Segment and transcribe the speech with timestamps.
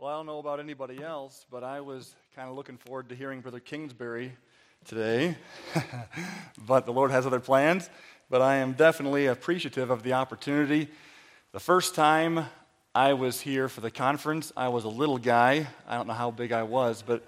[0.00, 3.16] Well, I don't know about anybody else, but I was kind of looking forward to
[3.16, 4.32] hearing Brother Kingsbury
[4.84, 5.36] today.
[6.68, 7.90] but the Lord has other plans.
[8.30, 10.86] But I am definitely appreciative of the opportunity.
[11.50, 12.46] The first time
[12.94, 15.66] I was here for the conference, I was a little guy.
[15.88, 17.24] I don't know how big I was, but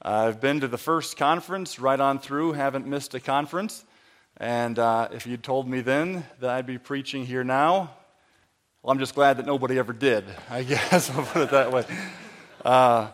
[0.00, 3.84] I've been to the first conference right on through, haven't missed a conference.
[4.38, 7.90] And uh, if you'd told me then that I'd be preaching here now,
[8.86, 11.10] well, I'm just glad that nobody ever did, I guess.
[11.10, 11.84] I'll put it that way.
[12.64, 13.08] Uh,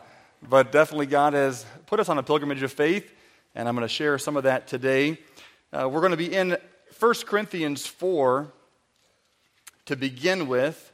[0.46, 3.10] but definitely, God has put us on a pilgrimage of faith,
[3.54, 5.16] and I'm going to share some of that today.
[5.72, 6.58] Uh, we're going to be in
[7.00, 8.52] 1 Corinthians 4
[9.86, 10.92] to begin with,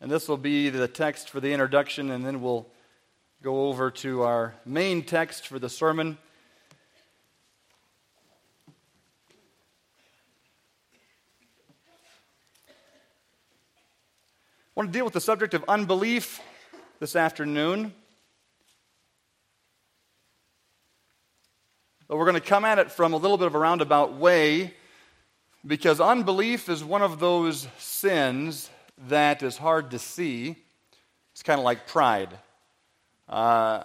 [0.00, 2.68] and this will be the text for the introduction, and then we'll
[3.42, 6.16] go over to our main text for the sermon.
[14.74, 16.40] I want to deal with the subject of unbelief
[16.98, 17.92] this afternoon.
[22.08, 24.72] But we're going to come at it from a little bit of a roundabout way
[25.66, 28.70] because unbelief is one of those sins
[29.08, 30.56] that is hard to see.
[31.32, 32.30] It's kind of like pride.
[33.28, 33.82] Uh,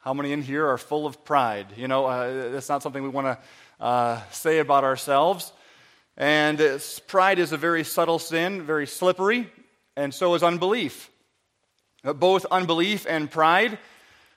[0.00, 1.68] how many in here are full of pride?
[1.78, 5.50] You know, uh, that's not something we want to uh, say about ourselves.
[6.14, 6.60] And
[7.06, 9.50] pride is a very subtle sin, very slippery
[9.96, 11.10] and so is unbelief.
[12.04, 13.78] Uh, both unbelief and pride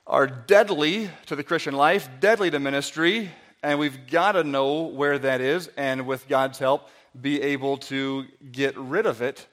[0.07, 3.29] are deadly to the Christian life, deadly to ministry,
[3.61, 8.25] and we've got to know where that is, and with God's help, be able to
[8.51, 9.45] get rid of it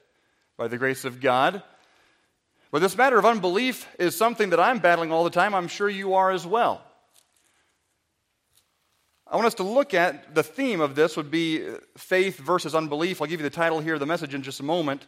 [0.56, 1.62] by the grace of God.
[2.70, 5.54] But this matter of unbelief is something that I'm battling all the time.
[5.54, 6.82] I'm sure you are as well.
[9.28, 13.20] I want us to look at the theme of this would be faith versus unbelief.
[13.20, 15.06] I'll give you the title here of the message in just a moment.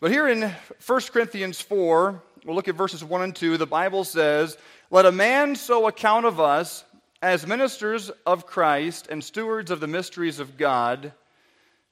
[0.00, 0.54] But here in
[0.86, 3.56] 1 Corinthians 4, we'll look at verses 1 and 2.
[3.56, 4.56] The Bible says,
[4.92, 6.84] Let a man so account of us
[7.20, 11.12] as ministers of Christ and stewards of the mysteries of God.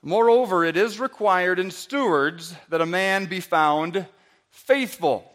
[0.03, 4.07] Moreover, it is required in stewards that a man be found
[4.51, 5.29] faithful.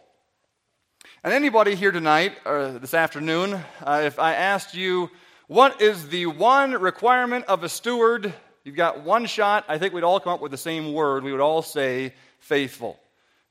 [1.26, 5.12] And anybody here tonight or this afternoon, uh, if I asked you,
[5.48, 8.34] what is the one requirement of a steward?
[8.64, 9.66] You've got one shot.
[9.68, 11.26] I think we'd all come up with the same word.
[11.26, 13.00] We would all say faithful.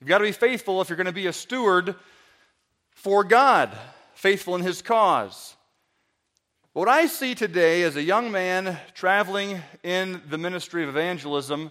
[0.00, 1.94] You've got to be faithful if you're going to be a steward
[2.90, 3.76] for God,
[4.14, 5.56] faithful in His cause.
[6.72, 11.70] What I see today as a young man traveling in the ministry of evangelism,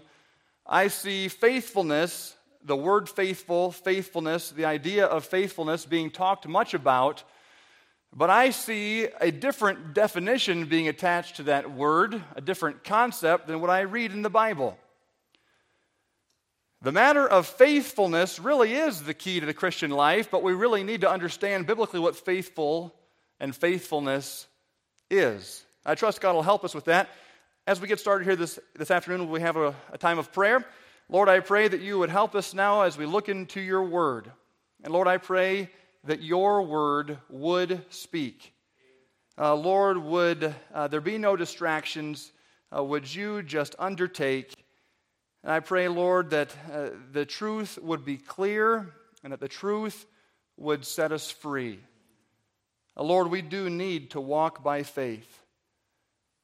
[0.66, 7.24] I see faithfulness, the word faithful, faithfulness, the idea of faithfulness being talked much about,
[8.14, 13.60] but I see a different definition being attached to that word, a different concept than
[13.60, 14.76] what I read in the Bible.
[16.82, 20.82] The matter of faithfulness really is the key to the Christian life, but we really
[20.82, 22.94] need to understand biblically what faithful
[23.38, 24.46] and faithfulness
[25.10, 25.66] is.
[25.84, 27.10] I trust God will help us with that.
[27.66, 30.64] As we get started here this, this afternoon, we have a, a time of prayer.
[31.10, 34.32] Lord, I pray that you would help us now as we look into your word.
[34.82, 35.68] And Lord, I pray
[36.04, 38.54] that your word would speak.
[39.36, 42.32] Uh, Lord, would uh, there be no distractions?
[42.74, 44.54] Uh, would you just undertake
[45.42, 48.92] and I pray, Lord, that uh, the truth would be clear
[49.22, 50.06] and that the truth
[50.56, 51.80] would set us free.
[52.96, 55.38] Uh, Lord, we do need to walk by faith.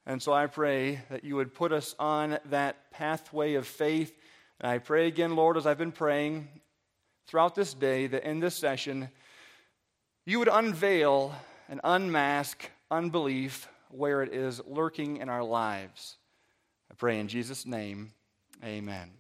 [0.07, 4.13] And so I pray that you would put us on that pathway of faith.
[4.61, 6.49] And I pray again, Lord, as I've been praying
[7.27, 9.11] throughout this day, that in this session,
[10.25, 11.35] you would unveil
[11.69, 16.17] and unmask unbelief where it is lurking in our lives.
[16.91, 18.13] I pray in Jesus' name.
[18.65, 19.11] Amen.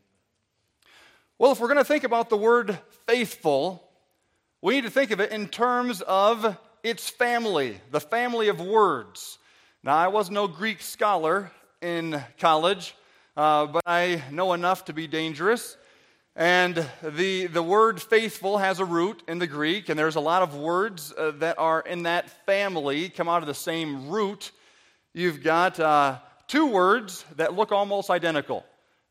[1.39, 3.87] Well, if we're going to think about the word faithful,
[4.63, 9.39] we need to think of it in terms of its family, the family of words.
[9.83, 11.51] Now, I was no Greek scholar
[11.83, 12.95] in college,
[13.37, 15.77] uh, but I know enough to be dangerous.
[16.35, 20.43] And the, the word faithful has a root in the Greek, and there's a lot
[20.43, 24.53] of words uh, that are in that family, come out of the same root.
[25.13, 28.65] You've got uh, two words that look almost identical.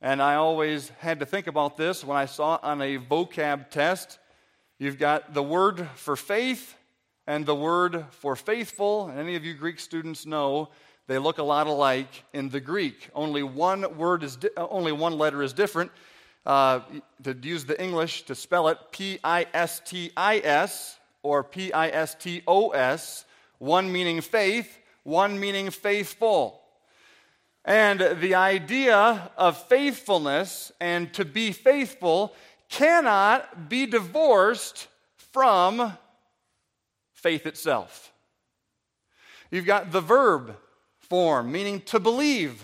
[0.06, 4.20] And I always had to think about this when I saw on a vocab test.
[4.78, 6.76] You've got the word for faith
[7.26, 9.08] and the word for faithful.
[9.08, 10.70] And any of you Greek students know
[11.08, 13.10] they look a lot alike in the Greek.
[13.16, 15.90] Only one word is di- uh, only one letter is different.
[16.46, 16.82] Uh,
[17.24, 21.74] to use the English to spell it, P I S T I S or P
[21.74, 23.26] I S T O S.
[23.58, 26.62] One meaning faith, one meaning faithful.
[27.66, 32.36] And the idea of faithfulness and to be faithful
[32.70, 34.88] cannot be divorced
[35.34, 35.98] from
[37.14, 38.14] faith itself.
[39.50, 40.56] You've got the verb
[41.00, 42.64] form, meaning to believe.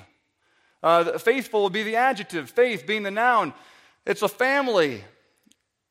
[0.84, 3.54] Uh, faithful would be the adjective, faith being the noun.
[4.06, 5.04] It's a family,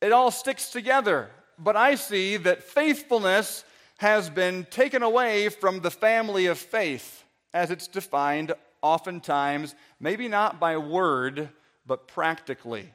[0.00, 1.30] it all sticks together.
[1.58, 3.64] But I see that faithfulness
[3.98, 8.52] has been taken away from the family of faith as it's defined
[8.82, 11.49] oftentimes, maybe not by word,
[11.87, 12.93] but practically.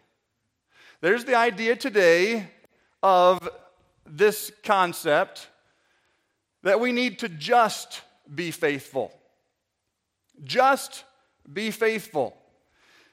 [1.02, 2.48] There's the idea today
[3.04, 3.48] of
[4.06, 5.48] this concept
[6.64, 8.02] that we need to just
[8.34, 9.12] be faithful.
[10.44, 11.04] Just
[11.52, 12.36] be faithful.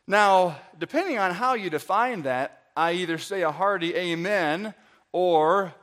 [0.07, 4.75] Now, depending on how you define that, I either say a hearty amen
[5.13, 5.75] or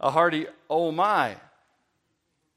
[0.00, 1.36] a hearty oh my.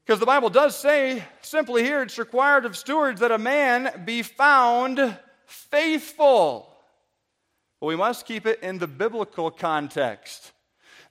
[0.04, 4.22] Because the Bible does say simply here it's required of stewards that a man be
[4.22, 5.16] found
[5.46, 6.68] faithful.
[7.80, 10.52] But we must keep it in the biblical context.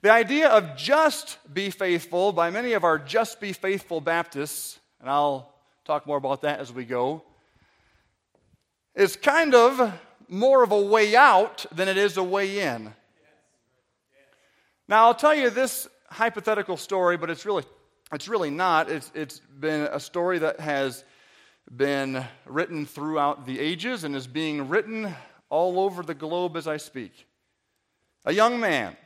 [0.02, 5.08] The idea of just be faithful by many of our just be faithful Baptists, and
[5.08, 5.54] I'll
[5.84, 7.22] talk more about that as we go,
[8.94, 9.92] is kind of
[10.28, 12.92] more of a way out than it is a way in.
[14.88, 17.64] Now, I'll tell you this hypothetical story, but it's really,
[18.12, 18.90] it's really not.
[18.90, 21.04] It's, it's been a story that has
[21.74, 25.14] been written throughout the ages and is being written
[25.48, 27.26] all over the globe as I speak.
[28.24, 28.96] A young man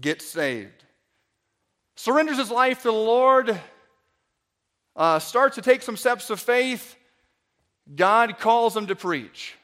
[0.00, 0.84] gets saved,
[1.96, 3.58] surrenders his life to the Lord,
[4.96, 6.96] uh, starts to take some steps of faith.
[7.94, 9.54] God calls him to preach.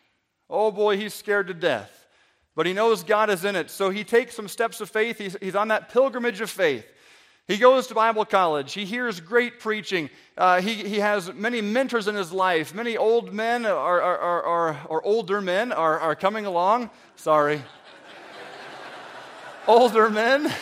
[0.49, 2.07] Oh boy, he's scared to death.
[2.55, 3.71] But he knows God is in it.
[3.71, 5.19] So he takes some steps of faith.
[5.19, 6.87] He's, he's on that pilgrimage of faith.
[7.49, 8.75] He goes to Bible college.
[8.75, 10.11] He hears great preaching.
[10.37, 12.75] Uh, he, he has many mentors in his life.
[12.75, 16.91] Many old men are, are, are, are or older men are, are coming along.
[17.17, 17.63] Sorry.
[19.67, 20.53] older men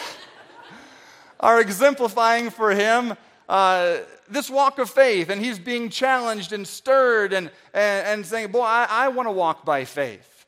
[1.41, 3.15] are exemplifying for him
[3.49, 3.97] uh,
[4.29, 5.29] this walk of faith.
[5.29, 9.33] And he's being challenged and stirred and, and, and saying, Boy, I, I want to
[9.33, 10.47] walk by faith.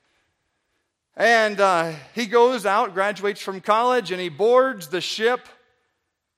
[1.17, 5.41] And uh, he goes out, graduates from college, and he boards the ship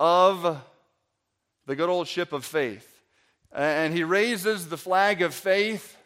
[0.00, 0.58] of
[1.66, 2.86] the good old ship of faith.
[3.52, 5.96] And he raises the flag of faith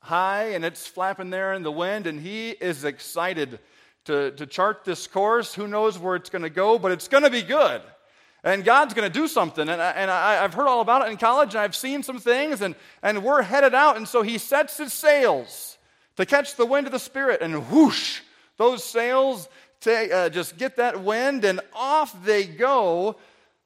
[0.00, 3.58] high, and it's flapping there in the wind, and he is excited
[4.04, 5.54] to, to chart this course.
[5.54, 7.80] Who knows where it's going to go, but it's going to be good.
[8.42, 9.66] And God's going to do something.
[9.66, 12.18] And, I, and I, have heard all about it in college, and I've seen some
[12.18, 13.96] things, and, and we're headed out.
[13.96, 15.78] And so he sets his sails
[16.16, 18.20] to catch the wind of the Spirit, and whoosh,
[18.58, 19.48] those sails
[19.84, 23.16] take, uh, just get that wind, and off they go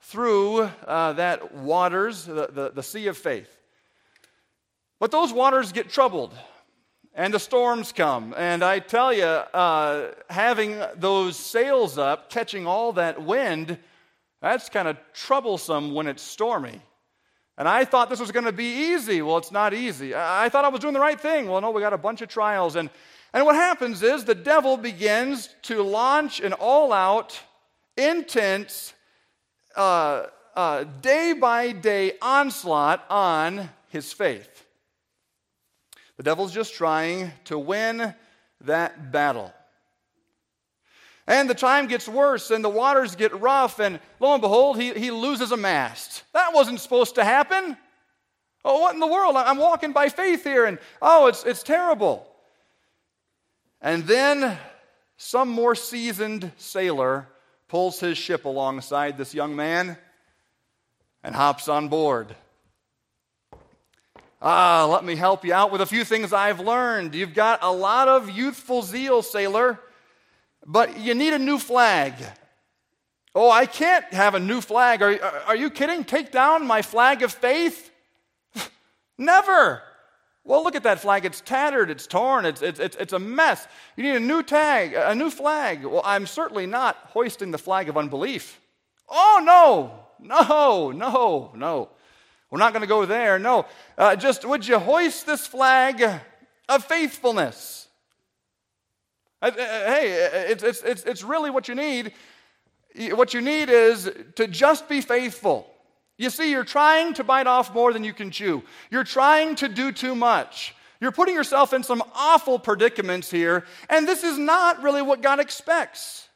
[0.01, 3.49] through uh, that waters, the, the, the sea of faith.
[5.01, 6.35] But those waters get troubled
[7.15, 8.35] and the storms come.
[8.37, 13.79] And I tell you, uh, having those sails up, catching all that wind,
[14.41, 16.81] that's kind of troublesome when it's stormy.
[17.57, 19.21] And I thought this was going to be easy.
[19.21, 20.15] Well, it's not easy.
[20.15, 21.49] I thought I was doing the right thing.
[21.49, 22.77] Well, no, we got a bunch of trials.
[22.77, 22.89] And,
[23.33, 27.39] and what happens is the devil begins to launch an all out,
[27.97, 28.95] intense,
[29.77, 30.27] uh,
[30.57, 34.67] uh, day by day onslaught on his faith.
[36.17, 38.15] The devil's just trying to win
[38.63, 39.53] that battle.
[41.29, 44.95] And the time gets worse and the waters get rough, and lo and behold, he,
[44.95, 46.25] he loses a mast.
[46.33, 47.77] That wasn't supposed to happen.
[48.65, 49.37] Oh, what in the world?
[49.37, 52.27] I'm walking by faith here, and oh, it's, it's terrible.
[53.81, 54.59] And then
[55.17, 57.29] some more seasoned sailor
[57.69, 59.99] pulls his ship alongside this young man
[61.23, 62.35] and hops on board.
[64.41, 67.15] Ah, let me help you out with a few things I've learned.
[67.15, 69.81] You've got a lot of youthful zeal, sailor
[70.69, 72.15] but you need a new flag.
[73.35, 75.03] Oh, I can't have a new flag.
[75.03, 76.05] Are, are you kidding?
[76.05, 77.91] Take down my flag of faith?
[79.19, 79.83] Never.
[80.49, 81.27] Well, look at that flag.
[81.27, 83.69] It's tattered, it's torn, it's, it's, it's, a mess.
[83.97, 85.85] You need a new tag, a new flag.
[85.85, 88.59] Well, I'm certainly not hoisting the flag of unbelief.
[89.11, 91.91] Oh, no, no, no, no.
[92.51, 93.39] We're not going to go there.
[93.39, 93.67] No.
[93.99, 96.03] Uh, just would you hoist this flag
[96.67, 97.89] of faithfulness?
[99.43, 102.15] Uh, uh, hey, uh, it's, it's, it's, it's really what you need.
[103.11, 105.71] What you need is to just be faithful.
[106.19, 108.63] You see, you're trying to bite off more than you can chew.
[108.91, 110.75] You're trying to do too much.
[111.01, 115.39] You're putting yourself in some awful predicaments here, and this is not really what God
[115.39, 116.29] expects.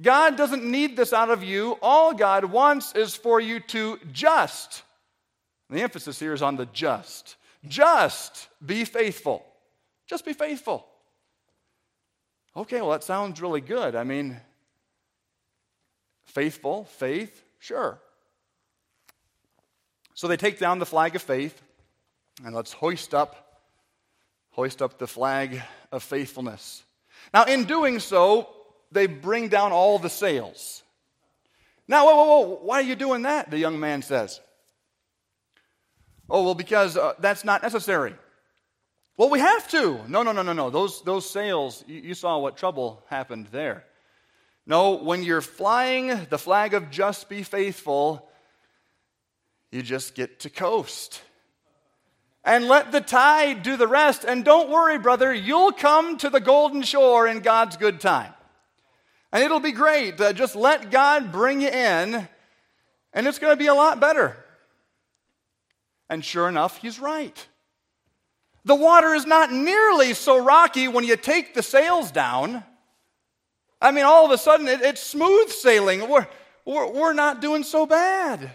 [0.00, 1.78] God doesn't need this out of you.
[1.80, 4.82] All God wants is for you to just.
[5.70, 7.36] the emphasis here is on the just.
[7.66, 9.44] Just be faithful.
[10.06, 10.86] Just be faithful.
[12.54, 13.96] Okay, well, that sounds really good.
[13.96, 14.40] I mean,
[16.26, 17.98] Faithful, faith, sure.
[20.16, 21.62] So they take down the flag of faith
[22.44, 23.60] and let's hoist up
[24.50, 25.60] hoist up the flag
[25.92, 26.82] of faithfulness.
[27.34, 28.48] Now in doing so,
[28.90, 30.82] they bring down all the sails.
[31.86, 33.50] Now, whoa, whoa, whoa, why are you doing that?
[33.50, 34.40] The young man says.
[36.28, 38.14] Oh, well, because uh, that's not necessary.
[39.16, 40.00] Well, we have to.
[40.08, 40.70] No, no, no, no, no.
[40.70, 43.84] Those, those sails, you, you saw what trouble happened there.
[44.66, 48.28] No, when you're flying the flag of just be faithful,
[49.76, 51.20] you just get to coast.
[52.42, 54.24] And let the tide do the rest.
[54.24, 58.32] And don't worry, brother, you'll come to the golden shore in God's good time.
[59.32, 60.18] And it'll be great.
[60.18, 62.26] Uh, just let God bring you in,
[63.12, 64.36] and it's going to be a lot better.
[66.08, 67.46] And sure enough, he's right.
[68.64, 72.64] The water is not nearly so rocky when you take the sails down.
[73.82, 76.08] I mean, all of a sudden, it, it's smooth sailing.
[76.08, 76.26] We're,
[76.64, 78.52] we're, we're not doing so bad.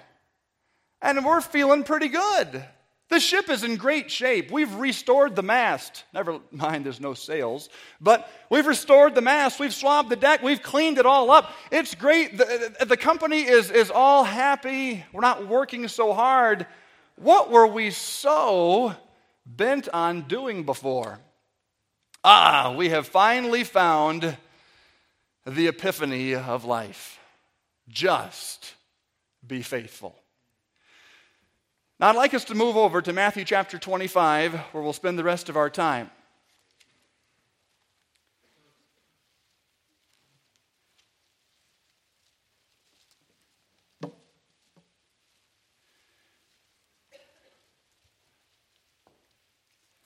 [1.01, 2.63] And we're feeling pretty good.
[3.11, 4.51] The ship is in great shape.
[4.51, 6.05] We've restored the mast.
[6.13, 7.67] Never mind, there's no sails.
[7.99, 9.59] But we've restored the mast.
[9.59, 10.41] We've swabbed the deck.
[10.41, 11.51] We've cleaned it all up.
[11.71, 12.37] It's great.
[12.37, 15.03] The, the company is, is all happy.
[15.11, 16.65] We're not working so hard.
[17.17, 18.95] What were we so
[19.45, 21.19] bent on doing before?
[22.23, 24.37] Ah, we have finally found
[25.45, 27.19] the epiphany of life.
[27.89, 28.75] Just
[29.45, 30.20] be faithful.
[32.01, 35.23] Now, I'd like us to move over to Matthew chapter 25, where we'll spend the
[35.23, 36.09] rest of our time.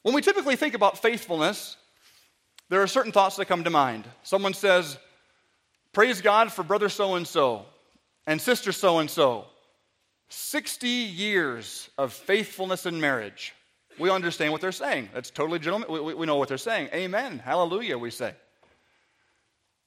[0.01, 1.77] When we typically think about faithfulness,
[2.67, 4.03] there are certain thoughts that come to mind.
[4.23, 4.97] Someone says,
[5.93, 7.65] Praise God for brother so and so
[8.27, 9.45] and sister so and so.
[10.29, 13.53] 60 years of faithfulness in marriage.
[13.97, 15.09] We understand what they're saying.
[15.13, 15.89] That's totally legitimate.
[15.89, 16.89] We, we know what they're saying.
[16.93, 17.39] Amen.
[17.39, 18.33] Hallelujah, we say.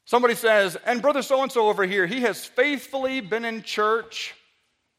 [0.05, 4.35] Somebody says, and brother so and so over here, he has faithfully been in church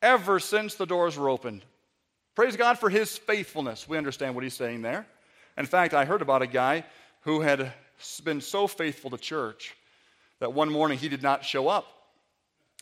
[0.01, 1.65] ever since the doors were opened.
[2.35, 3.89] Praise God for his faithfulness.
[3.89, 5.07] We understand what he's saying there.
[5.57, 6.85] In fact, I heard about a guy
[7.21, 7.73] who had
[8.23, 9.75] been so faithful to church
[10.39, 11.87] that one morning he did not show up.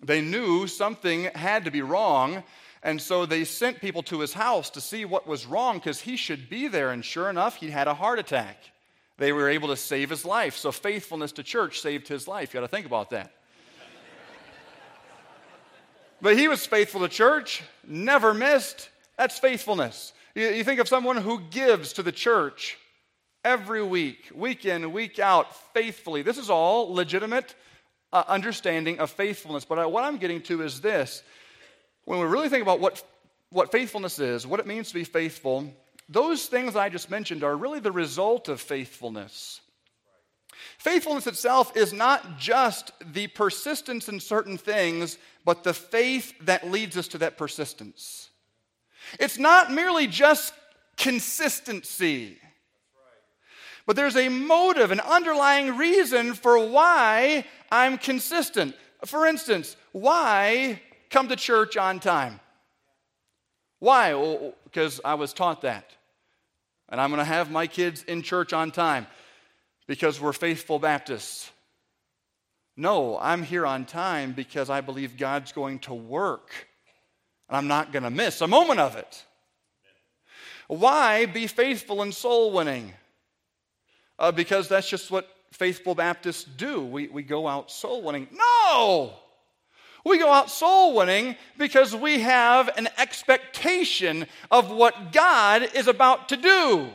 [0.04, 2.44] They knew something had to be wrong,
[2.84, 6.16] and so they sent people to his house to see what was wrong because he
[6.16, 6.92] should be there.
[6.92, 8.58] And sure enough, he had a heart attack.
[9.18, 10.56] They were able to save his life.
[10.56, 12.54] So faithfulness to church saved his life.
[12.54, 13.32] You got to think about that.
[16.22, 18.90] but he was faithful to church, never missed.
[19.18, 20.14] That's faithfulness.
[20.36, 22.78] You, think of someone who gives to the church
[23.44, 26.22] every week, week in, week out, faithfully.
[26.22, 27.56] This is all legitimate
[28.14, 29.66] uh, understanding of faithfulness.
[29.66, 31.24] But uh, what I'm getting to is this
[32.06, 33.04] when we really think about what,
[33.50, 35.74] what faithfulness is, what it means to be faithful,
[36.08, 39.60] those things I just mentioned are really the result of faithfulness.
[40.78, 46.98] Faithfulness itself is not just the persistence in certain things, but the faith that leads
[46.98, 48.30] us to that persistence.
[49.20, 50.54] It's not merely just
[50.96, 52.38] consistency,
[53.86, 58.76] but there's a motive, an underlying reason for why I'm consistent.
[59.06, 62.40] For instance, why come to church on time?
[63.80, 64.14] Why?
[64.14, 65.92] Well, because I was taught that.
[66.90, 69.08] And I'm going to have my kids in church on time
[69.88, 71.52] because we're faithful Baptists.
[72.76, 76.52] No, I'm here on time because I believe God's going to work.
[77.50, 79.26] And I'm not going to miss a moment of it.
[80.68, 82.94] Why be faithful in soul winning?
[84.20, 86.82] Uh, because that's just what faithful Baptists do.
[86.84, 88.28] We, we go out soul winning.
[88.32, 89.14] No!
[90.06, 96.30] We go out soul winning because we have an expectation of what God is about
[96.30, 96.88] to do.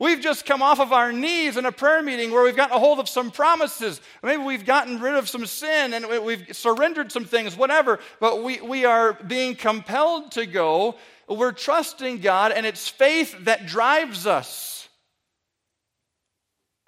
[0.00, 2.78] We've just come off of our knees in a prayer meeting where we've gotten a
[2.78, 4.00] hold of some promises.
[4.22, 8.60] Maybe we've gotten rid of some sin and we've surrendered some things, whatever, but we,
[8.60, 10.94] we are being compelled to go.
[11.28, 14.77] We're trusting God, and it's faith that drives us.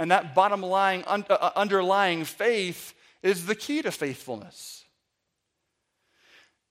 [0.01, 4.83] And that bottom line, un- uh, uh, underlying faith is the key to faithfulness.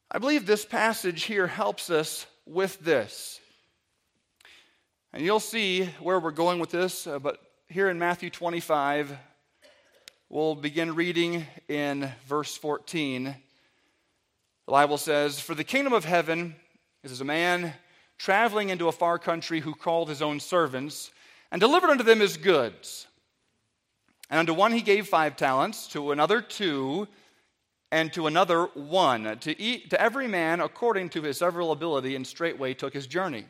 [0.09, 3.39] I believe this passage here helps us with this.
[5.13, 9.15] And you'll see where we're going with this, uh, but here in Matthew 25,
[10.27, 13.25] we'll begin reading in verse 14.
[13.25, 13.35] The
[14.71, 16.55] Bible says, For the kingdom of heaven
[17.03, 17.73] is as a man
[18.17, 21.11] traveling into a far country who called his own servants
[21.51, 23.05] and delivered unto them his goods.
[24.29, 27.07] And unto one he gave five talents, to another two,
[27.91, 32.25] and to another one, to, eat, to every man according to his several ability, and
[32.25, 33.45] straightway took his journey.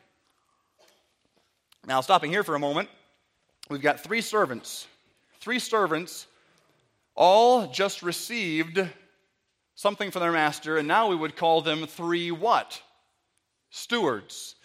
[1.86, 2.88] Now, stopping here for a moment,
[3.68, 4.86] we've got three servants.
[5.40, 6.26] Three servants
[7.14, 8.80] all just received
[9.74, 12.80] something from their master, and now we would call them three what?
[13.70, 14.56] Stewards.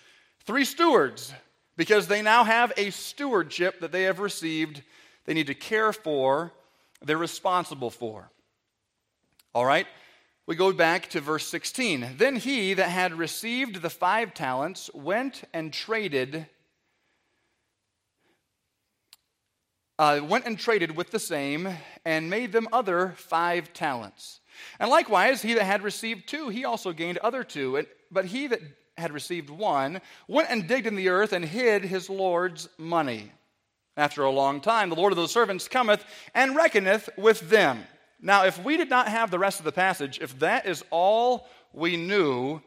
[0.45, 1.33] Three stewards,
[1.77, 4.83] because they now have a stewardship that they have received,
[5.25, 6.51] they need to care for,
[7.01, 8.29] they're responsible for.
[9.53, 9.87] All right?
[10.47, 12.17] We go back to verse 16.
[12.17, 16.45] Then he that had received the five talents went and traded.
[19.97, 21.69] Uh, went and traded with the same
[22.03, 24.39] and made them other five talents.
[24.79, 27.83] And likewise, he that had received two, he also gained other two.
[28.11, 28.61] But he that
[28.97, 33.31] had received one went and digged in the earth and hid his Lord's money.
[33.97, 37.83] After a long time, the Lord of those servants cometh and reckoneth with them.
[38.21, 41.47] Now, if we did not have the rest of the passage, if that is all
[41.73, 42.61] we knew,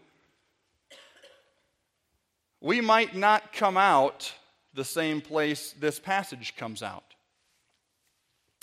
[2.61, 4.33] we might not come out
[4.75, 7.05] the same place this passage comes out.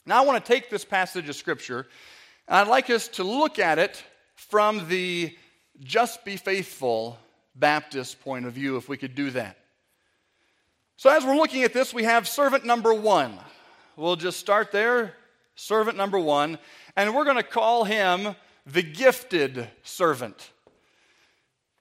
[0.05, 1.88] Now, I want to take this passage of Scripture,
[2.48, 4.03] and I'd like us to look at it
[4.36, 5.36] from the
[5.81, 7.17] just be faithful
[7.55, 9.57] Baptist point of view, if we could do that.
[10.97, 13.37] So, as we're looking at this, we have servant number one.
[13.97, 15.13] We'll just start there
[15.55, 16.59] servant number one,
[16.95, 18.35] and we're going to call him
[18.65, 20.51] the gifted servant.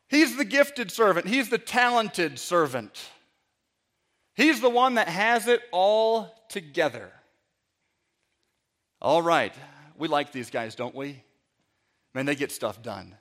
[0.08, 3.10] He's the gifted servant, he's the talented servant.
[4.36, 7.12] He's the one that has it all together.
[9.00, 9.54] All right,
[9.96, 11.22] we like these guys, don't we?
[12.14, 13.14] Man, they get stuff done.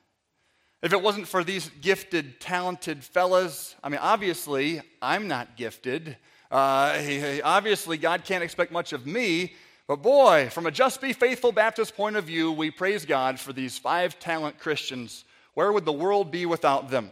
[0.84, 6.18] If it wasn't for these gifted, talented fellas, I mean, obviously, I'm not gifted.
[6.52, 7.02] Uh,
[7.42, 9.54] obviously, God can't expect much of me,
[9.88, 13.54] but boy, from a Just Be Faithful Baptist point of view, we praise God for
[13.54, 15.24] these five talent Christians.
[15.54, 17.12] Where would the world be without them?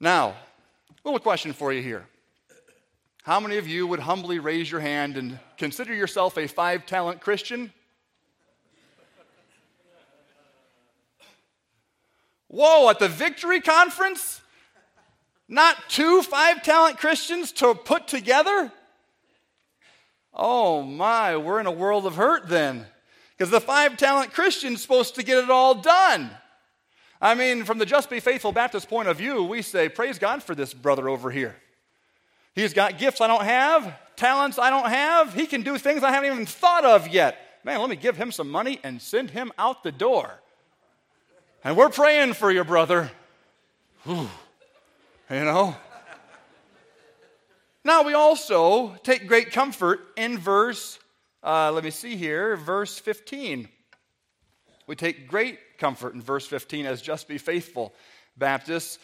[0.00, 0.34] Now, a
[1.04, 2.06] little question for you here.
[3.24, 7.20] How many of you would humbly raise your hand and consider yourself a five talent
[7.20, 7.74] Christian?
[12.54, 14.40] Whoa, at the Victory Conference?
[15.48, 18.70] Not two five talent Christians to put together?
[20.32, 22.86] Oh my, we're in a world of hurt then.
[23.36, 26.30] Because the five talent Christian's supposed to get it all done.
[27.20, 30.40] I mean, from the Just Be Faithful Baptist point of view, we say, Praise God
[30.40, 31.56] for this brother over here.
[32.54, 35.34] He's got gifts I don't have, talents I don't have.
[35.34, 37.36] He can do things I haven't even thought of yet.
[37.64, 40.38] Man, let me give him some money and send him out the door.
[41.66, 43.10] And we're praying for your brother.
[44.02, 44.28] Whew.
[45.30, 45.74] You know?
[47.82, 50.98] Now, we also take great comfort in verse,
[51.42, 53.68] uh, let me see here, verse 15.
[54.86, 57.94] We take great comfort in verse 15 as just be faithful
[58.36, 58.98] Baptists.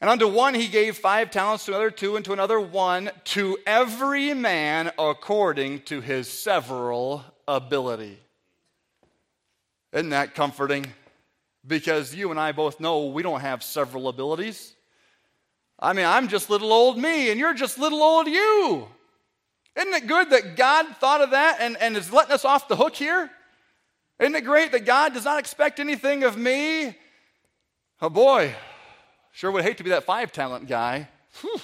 [0.00, 3.58] And unto one he gave five talents, to another two, and to another one, to
[3.66, 8.20] every man according to his several ability.
[9.92, 10.86] Isn't that comforting?
[11.66, 14.74] Because you and I both know we don't have several abilities.
[15.78, 18.86] I mean, I'm just little old me, and you're just little old you.
[19.76, 22.76] Isn't it good that God thought of that and, and is letting us off the
[22.76, 23.30] hook here?
[24.20, 26.96] Isn't it great that God does not expect anything of me?
[28.00, 28.54] Oh boy,
[29.32, 31.08] sure would hate to be that five talent guy.
[31.40, 31.60] Whew.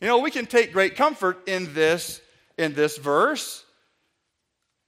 [0.00, 2.20] You know, we can take great comfort in this
[2.58, 3.63] in this verse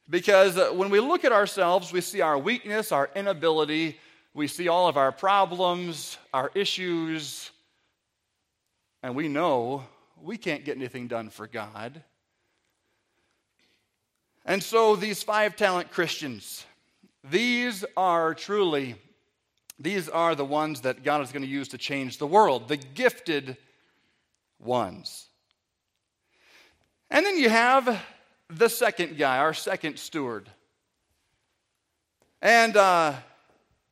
[0.09, 3.99] because uh, when we look at ourselves, we see our weakness, our inability,
[4.35, 7.51] we see all of our problems, our issues,
[9.03, 9.85] and we know
[10.21, 12.03] we can't get anything done for God.
[14.45, 16.65] And so these five talent Christians,
[17.25, 18.95] these are truly,
[19.79, 22.77] these are the ones that God is going to use to change the world, the
[22.77, 23.57] gifted
[24.61, 25.27] ones.
[27.11, 28.03] And then you have
[28.49, 30.49] the second guy, our second steward.
[32.43, 33.15] And uh,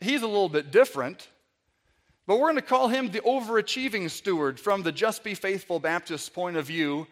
[0.01, 1.29] he's a little bit different.
[2.27, 6.33] But we're going to call him the overachieving steward from the Just Be Faithful Baptist
[6.33, 7.07] point of view.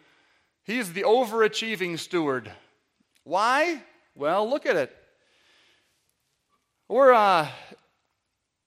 [0.63, 2.51] He's the overachieving steward.
[3.23, 3.83] Why?
[4.15, 4.95] Well, look at it.
[6.89, 7.47] We're, uh,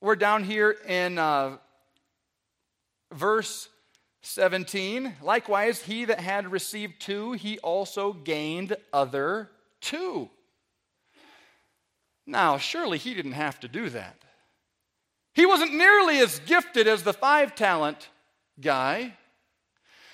[0.01, 1.57] we're down here in uh,
[3.13, 3.69] verse
[4.27, 5.15] 17.
[5.23, 10.29] Likewise, he that had received two, he also gained other two.
[12.27, 14.17] Now, surely he didn't have to do that.
[15.33, 18.09] He wasn't nearly as gifted as the five talent
[18.61, 19.15] guy.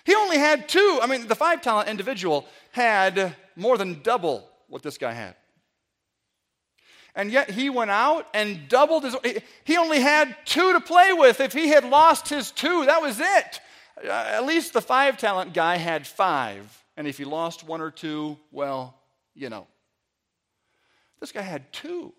[0.05, 0.98] He only had two.
[1.03, 5.37] I mean, the five talent individual had more than double what this guy had.
[7.14, 9.16] And yet he went out and doubled his.
[9.64, 11.40] He only had two to play with.
[11.40, 13.61] If he had lost his two, that was it.
[14.04, 16.82] Uh, at least the five talent guy had five.
[16.96, 18.94] And if he lost one or two, well,
[19.34, 19.66] you know.
[21.20, 22.12] This guy had two.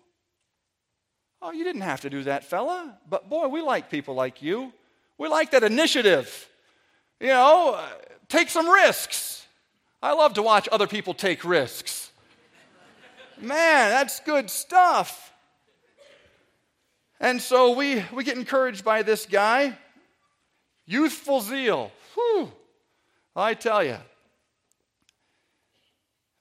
[1.42, 2.98] Oh, you didn't have to do that, fella.
[3.08, 4.72] But boy, we like people like you.
[5.18, 6.48] We like that initiative.
[7.20, 7.86] You know, uh,
[8.28, 9.46] take some risks.
[10.02, 12.10] I love to watch other people take risks.
[13.38, 15.32] Man, that's good stuff.
[17.20, 19.76] And so we, we get encouraged by this guy.
[20.86, 21.90] Youthful zeal.
[22.14, 22.52] Whew,
[23.34, 23.98] I tell you.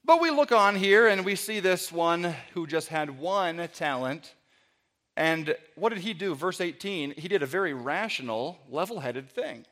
[0.05, 4.33] But we look on here and we see this one who just had one talent.
[5.15, 6.35] And what did he do?
[6.35, 9.65] Verse 18, he did a very rational, level headed thing.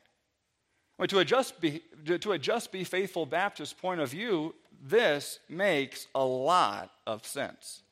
[0.98, 1.82] I mean, to, adjust be,
[2.20, 7.82] to adjust Be Faithful Baptist point of view, this makes a lot of sense.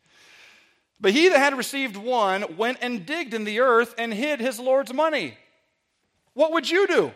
[1.00, 4.58] But he that had received one went and digged in the earth and hid his
[4.58, 5.36] Lord's money.
[6.40, 7.12] What would you do?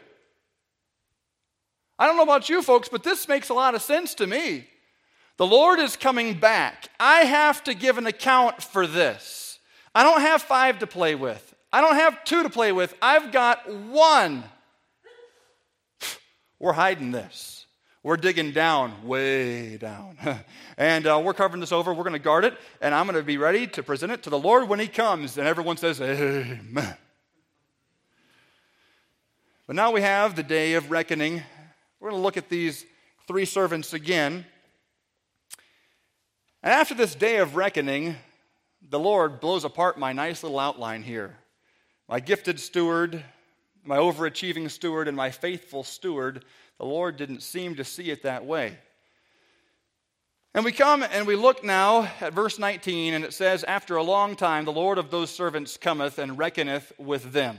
[1.98, 4.66] I don't know about you folks, but this makes a lot of sense to me.
[5.38, 6.90] The Lord is coming back.
[7.00, 9.58] I have to give an account for this.
[9.94, 12.94] I don't have five to play with, I don't have two to play with.
[13.00, 14.44] I've got one.
[16.58, 17.64] We're hiding this.
[18.02, 20.18] We're digging down, way down.
[20.76, 21.94] and uh, we're covering this over.
[21.94, 22.52] We're going to guard it.
[22.82, 25.38] And I'm going to be ready to present it to the Lord when He comes.
[25.38, 26.98] And everyone says, Amen.
[29.66, 31.42] But now we have the day of reckoning.
[31.98, 32.84] We're going to look at these
[33.26, 34.44] three servants again.
[36.62, 38.16] And after this day of reckoning,
[38.86, 41.38] the Lord blows apart my nice little outline here.
[42.10, 43.24] My gifted steward,
[43.82, 46.44] my overachieving steward, and my faithful steward
[46.78, 48.76] the Lord didn't seem to see it that way.
[50.54, 54.02] And we come and we look now at verse 19, and it says, After a
[54.02, 57.58] long time, the Lord of those servants cometh and reckoneth with them.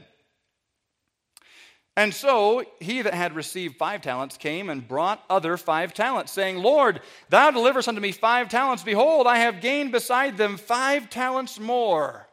[1.98, 6.58] And so he that had received five talents came and brought other five talents, saying,
[6.58, 8.84] Lord, thou deliverest unto me five talents.
[8.84, 12.28] Behold, I have gained beside them five talents more.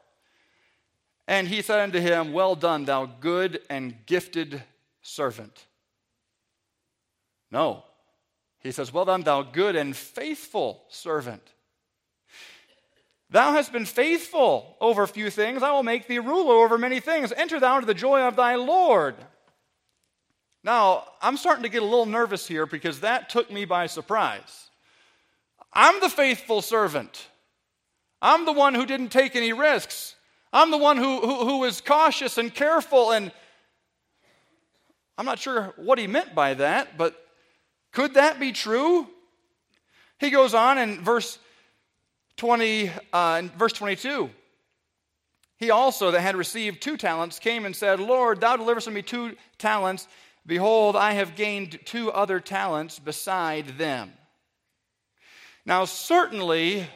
[1.28, 4.64] And he said unto him, Well done, thou good and gifted
[5.00, 5.66] servant.
[7.52, 7.84] No.
[8.58, 11.42] He says, Well done, thou good and faithful servant.
[13.30, 15.62] Thou hast been faithful over few things.
[15.62, 17.32] I will make thee ruler over many things.
[17.32, 19.14] Enter thou into the joy of thy Lord.
[20.64, 24.70] Now, I'm starting to get a little nervous here because that took me by surprise.
[25.72, 27.28] I'm the faithful servant.
[28.20, 30.14] I'm the one who didn't take any risks.
[30.52, 33.10] I'm the one who, who, who was cautious and careful.
[33.10, 33.32] And
[35.18, 37.16] I'm not sure what he meant by that, but
[37.90, 39.08] could that be true?
[40.18, 41.38] He goes on in verse
[42.36, 44.30] 20, uh, in verse 22.
[45.56, 49.36] He also, that had received two talents, came and said, Lord, thou deliverest me two
[49.58, 50.08] talents.
[50.44, 54.12] Behold, I have gained two other talents beside them.
[55.64, 56.86] Now, certainly,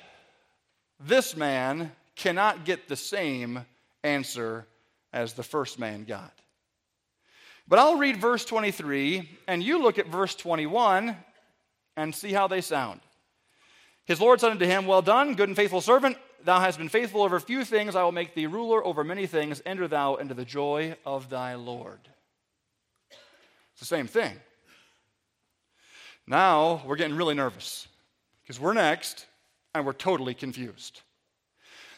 [0.98, 3.64] this man cannot get the same
[4.02, 4.66] answer
[5.12, 6.32] as the first man got.
[7.68, 11.16] But I'll read verse 23, and you look at verse 21
[11.96, 13.00] and see how they sound.
[14.04, 16.16] His Lord said unto him, Well done, good and faithful servant.
[16.44, 17.96] Thou hast been faithful over few things.
[17.96, 19.60] I will make thee ruler over many things.
[19.66, 21.98] Enter thou into the joy of thy Lord.
[23.76, 24.32] It's the same thing.
[26.26, 27.86] Now we're getting really nervous
[28.42, 29.26] because we're next
[29.74, 31.02] and we're totally confused.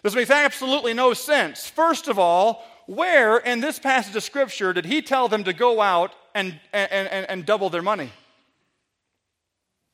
[0.03, 1.71] This makes absolutely no sense.
[1.71, 5.81] First of all, where in this passage of Scripture did he tell them to go
[5.81, 8.11] out and, and, and, and double their money?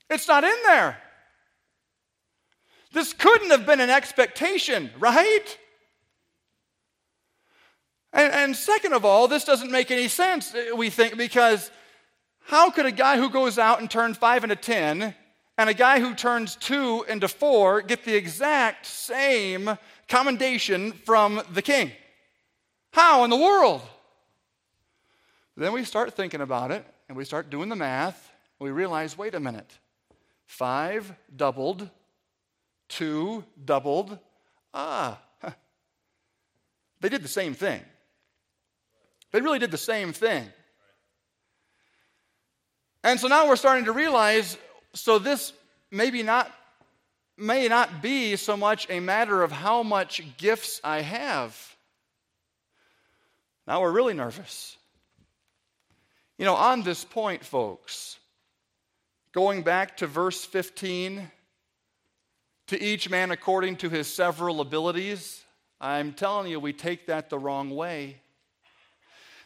[0.08, 0.96] It's not in there.
[2.92, 5.58] This couldn't have been an expectation, right?
[8.14, 11.72] And, and, second of all, this doesn't make any sense, we think, because
[12.44, 15.16] how could a guy who goes out and turns five into ten
[15.58, 21.60] and a guy who turns two into four get the exact same commendation from the
[21.60, 21.90] king?
[22.92, 23.82] How in the world?
[25.56, 28.30] Then we start thinking about it and we start doing the math.
[28.60, 29.78] we realize wait a minute.
[30.46, 31.90] Five doubled,
[32.88, 34.16] two doubled.
[34.72, 35.20] Ah,
[37.00, 37.82] they did the same thing.
[39.34, 40.46] They really did the same thing.
[43.02, 44.56] And so now we're starting to realize
[44.94, 45.52] so this
[45.90, 46.54] maybe not
[47.36, 51.74] may not be so much a matter of how much gifts I have
[53.66, 54.76] now we're really nervous.
[56.38, 58.20] You know, on this point, folks,
[59.32, 61.28] going back to verse 15,
[62.68, 65.42] to each man according to his several abilities,
[65.80, 68.20] I'm telling you, we take that the wrong way.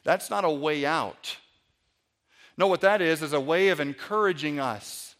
[0.09, 1.37] That's not a way out.
[2.57, 5.14] No, what that is, is a way of encouraging us.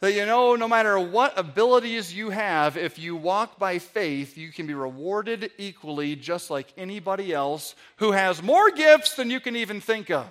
[0.00, 4.50] That you know, no matter what abilities you have, if you walk by faith, you
[4.50, 9.54] can be rewarded equally, just like anybody else who has more gifts than you can
[9.54, 10.26] even think of.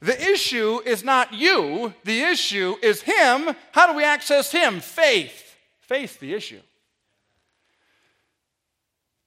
[0.00, 3.56] The issue is not you, the issue is Him.
[3.72, 4.78] How do we access Him?
[4.78, 5.56] Faith.
[5.80, 6.60] Faith, the issue.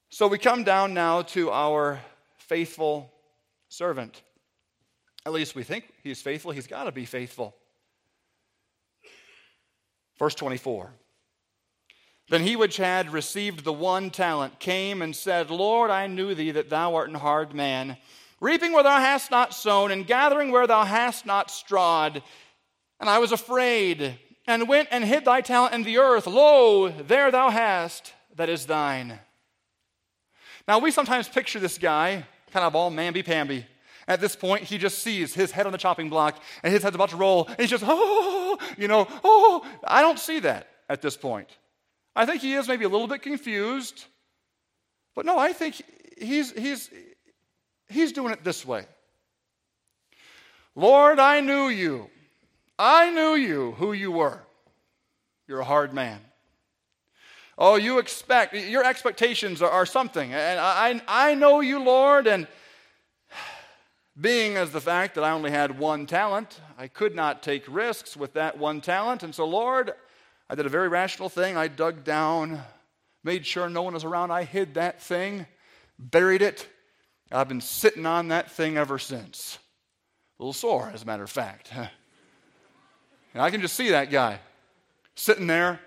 [0.07, 1.99] So we come down now to our
[2.53, 3.11] faithful
[3.67, 4.21] servant.
[5.25, 6.51] At least we think he's faithful.
[6.51, 7.55] He's got to be faithful.
[10.19, 10.91] Verse 24.
[12.29, 16.51] Then he which had received the one talent came and said, Lord, I knew thee
[16.51, 17.97] that thou art an hard man,
[18.39, 22.21] reaping where thou hast not sown, and gathering where thou hast not strawed.
[22.99, 26.27] And I was afraid, and went and hid thy talent in the earth.
[26.27, 29.17] Lo, there thou hast, that is thine.
[30.67, 33.65] Now, we sometimes picture this guy kind of all mamby pamby.
[34.07, 36.95] At this point, he just sees his head on the chopping block and his head's
[36.95, 39.65] about to roll, and he's just, oh, you know, oh.
[39.83, 41.49] I don't see that at this point.
[42.15, 44.05] I think he is maybe a little bit confused,
[45.15, 45.81] but no, I think
[46.17, 46.89] he's, he's,
[47.89, 48.85] he's doing it this way
[50.75, 52.09] Lord, I knew you.
[52.77, 54.41] I knew you, who you were.
[55.47, 56.19] You're a hard man.
[57.57, 60.33] Oh, you expect, your expectations are, something.
[60.33, 62.47] And I, I know you, Lord, and
[64.19, 68.17] being as the fact that I only had one talent, I could not take risks
[68.17, 69.23] with that one talent.
[69.23, 69.93] And so, Lord,
[70.49, 71.55] I did a very rational thing.
[71.57, 72.61] I dug down,
[73.23, 74.31] made sure no one was around.
[74.31, 75.45] I hid that thing,
[75.99, 76.67] buried it.
[77.31, 79.57] I've been sitting on that thing ever since.
[80.39, 81.71] A little sore, as a matter of fact.
[83.33, 84.39] And I can just see that guy
[85.15, 85.79] sitting there.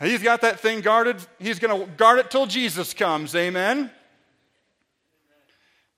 [0.00, 1.16] He's got that thing guarded.
[1.38, 3.34] He's going to guard it till Jesus comes.
[3.34, 3.90] Amen.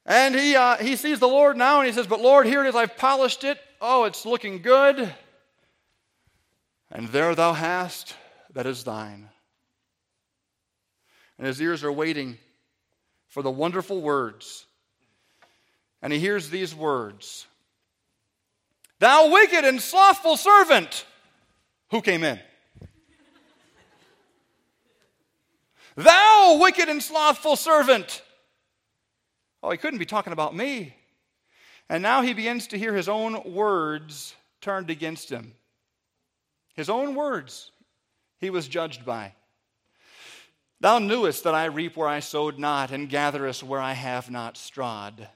[0.04, 2.68] And he, uh, he sees the Lord now and he says, But Lord, here it
[2.68, 2.74] is.
[2.74, 3.58] I've polished it.
[3.80, 5.14] Oh, it's looking good.
[6.90, 8.16] And there thou hast,
[8.54, 9.28] that is thine.
[11.38, 12.38] And his ears are waiting
[13.28, 14.66] for the wonderful words.
[16.02, 17.46] And he hears these words
[18.98, 21.06] Thou wicked and slothful servant.
[21.90, 22.40] Who came in?
[25.96, 28.22] Thou wicked and slothful servant.
[29.62, 30.96] Oh, he couldn't be talking about me.
[31.88, 35.54] And now he begins to hear his own words turned against him.
[36.74, 37.70] His own words
[38.38, 39.34] he was judged by.
[40.80, 44.56] Thou knewest that I reap where I sowed not, and gatherest where I have not
[44.56, 45.28] strawed.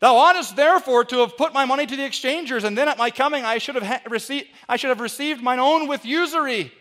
[0.00, 3.10] Thou oughtest therefore to have put my money to the exchangers, and then at my
[3.10, 6.72] coming I should have, ha- received, I should have received mine own with usury.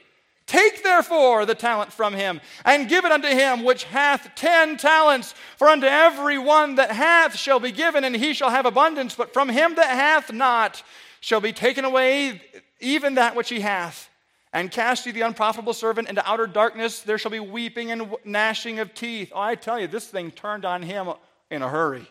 [0.48, 5.34] Take therefore the talent from him, and give it unto him which hath ten talents.
[5.58, 9.16] For unto every one that hath shall be given, and he shall have abundance.
[9.16, 10.84] But from him that hath not
[11.20, 12.42] shall be taken away
[12.80, 14.10] even that which he hath.
[14.54, 17.02] And cast ye the unprofitable servant into outer darkness.
[17.02, 19.32] There shall be weeping and gnashing of teeth.
[19.36, 21.10] Oh, I tell you, this thing turned on him
[21.50, 22.08] in a hurry.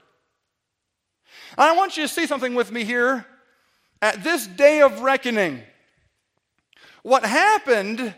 [1.56, 3.24] I want you to see something with me here.
[4.02, 5.62] At this day of reckoning,
[7.02, 8.14] what happened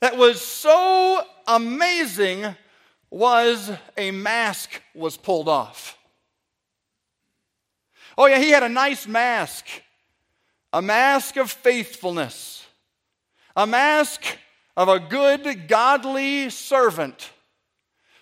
[0.00, 2.54] that was so amazing
[3.10, 5.98] was a mask was pulled off.
[8.16, 9.64] Oh, yeah, he had a nice mask,
[10.72, 12.66] a mask of faithfulness,
[13.56, 14.22] a mask
[14.76, 17.30] of a good, godly servant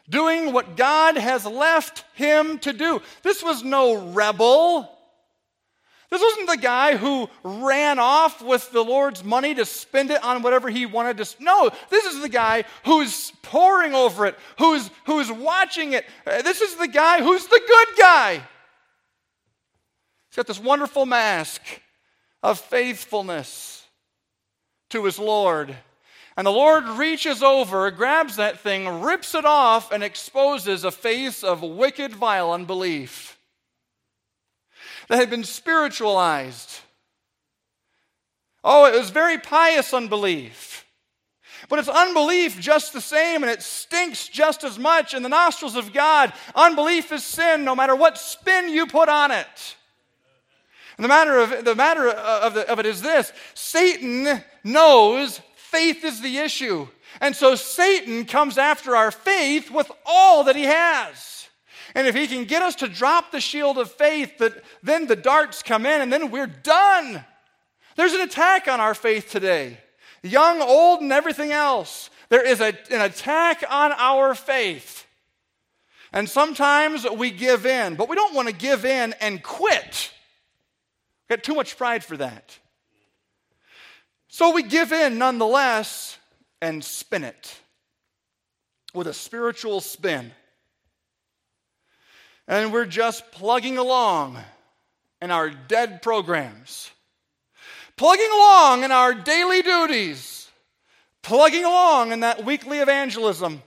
[0.08, 3.02] doing what God has left him to do.
[3.22, 4.95] This was no rebel.
[6.10, 10.42] This wasn't the guy who ran off with the Lord's money to spend it on
[10.42, 11.36] whatever he wanted to.
[11.40, 16.04] No, this is the guy who's poring over it, who's, who's watching it.
[16.24, 18.34] Uh, this is the guy who's the good guy.
[18.34, 21.62] He's got this wonderful mask
[22.40, 23.84] of faithfulness
[24.90, 25.76] to his Lord.
[26.36, 31.42] And the Lord reaches over, grabs that thing, rips it off, and exposes a face
[31.42, 33.35] of wicked, vile unbelief
[35.08, 36.80] that had been spiritualized.
[38.64, 40.84] Oh, it was very pious unbelief.
[41.68, 45.76] But it's unbelief just the same, and it stinks just as much in the nostrils
[45.76, 46.32] of God.
[46.54, 49.76] Unbelief is sin, no matter what spin you put on it.
[50.96, 56.04] And the matter of, the matter of, the, of it is this Satan knows faith
[56.04, 56.88] is the issue.
[57.20, 61.35] And so Satan comes after our faith with all that he has.
[61.96, 65.16] And if he can get us to drop the shield of faith, that then the
[65.16, 67.24] darts come in and then we're done.
[67.96, 69.78] There's an attack on our faith today.
[70.22, 72.10] Young, old, and everything else.
[72.28, 75.06] There is a, an attack on our faith.
[76.12, 80.12] And sometimes we give in, but we don't want to give in and quit.
[81.30, 82.58] We've got too much pride for that.
[84.28, 86.18] So we give in nonetheless
[86.60, 87.58] and spin it
[88.92, 90.32] with a spiritual spin.
[92.48, 94.38] And we're just plugging along
[95.20, 96.90] in our dead programs,
[97.96, 100.48] plugging along in our daily duties,
[101.22, 103.62] plugging along in that weekly evangelism.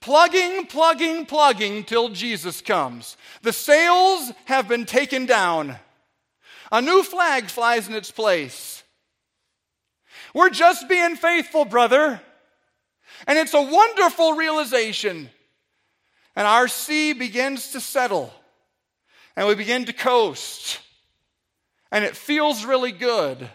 [0.00, 3.18] Plugging, plugging, plugging till Jesus comes.
[3.42, 5.76] The sails have been taken down.
[6.72, 8.82] A new flag flies in its place.
[10.32, 12.20] We're just being faithful, brother.
[13.26, 15.28] And it's a wonderful realization.
[16.36, 18.32] And our sea begins to settle.
[19.36, 20.80] And we begin to coast.
[21.90, 23.48] And it feels really good,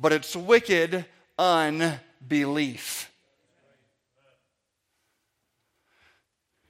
[0.00, 1.04] but it's wicked
[1.38, 3.10] unbelief.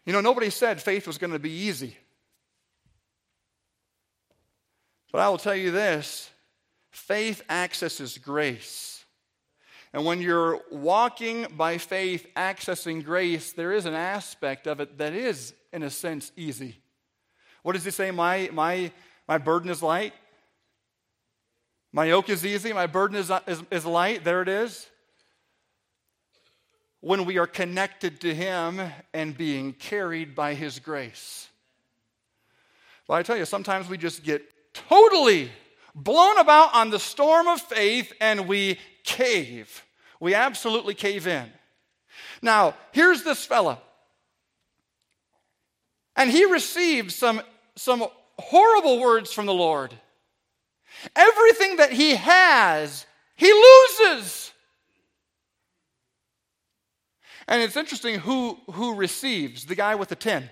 [0.05, 1.97] You know, nobody said faith was going to be easy.
[5.13, 6.31] But I will tell you this
[6.91, 8.98] faith accesses grace.
[9.93, 15.15] And when you're walking by faith, accessing grace, there is an aspect of it that
[15.15, 16.77] is, in a sense, easy.
[17.63, 18.11] What does he say?
[18.11, 18.93] My, my,
[19.27, 20.13] my burden is light.
[21.93, 22.73] My yoke is easy.
[22.73, 24.25] My burden is, is, is light.
[24.25, 24.89] There it is
[27.01, 28.81] when we are connected to Him
[29.15, 31.49] and being carried by His grace.
[33.07, 34.43] But I tell you, sometimes we just get
[34.75, 35.51] totally
[36.03, 39.85] blown about on the storm of faith and we cave.
[40.21, 41.51] We absolutely cave in.
[42.43, 43.79] Now, here's this fella.
[46.17, 47.41] And he received some,
[47.77, 48.05] some
[48.39, 49.95] horrible words from the Lord.
[51.15, 53.07] Everything that he has,
[53.37, 54.53] he loses.
[57.47, 60.51] And it's interesting who, who receives the guy with the 10.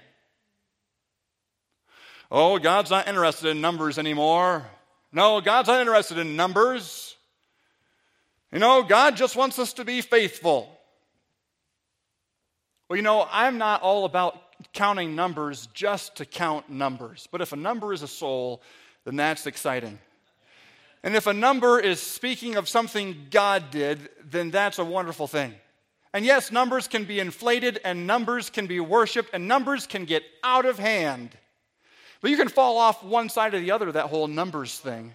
[2.30, 4.66] Oh, God's not interested in numbers anymore.
[5.12, 7.16] No, God's not interested in numbers.
[8.52, 10.70] You know, God just wants us to be faithful.
[12.88, 14.40] Well, you know, I'm not all about
[14.72, 17.28] counting numbers just to count numbers.
[17.30, 18.62] But if a number is a soul,
[19.04, 19.98] then that's exciting.
[21.02, 25.54] And if a number is speaking of something God did, then that's a wonderful thing.
[26.12, 30.22] And yes, numbers can be inflated, and numbers can be worshiped, and numbers can get
[30.42, 31.36] out of hand.
[32.26, 35.12] But you can fall off one side or the other of that whole numbers thing.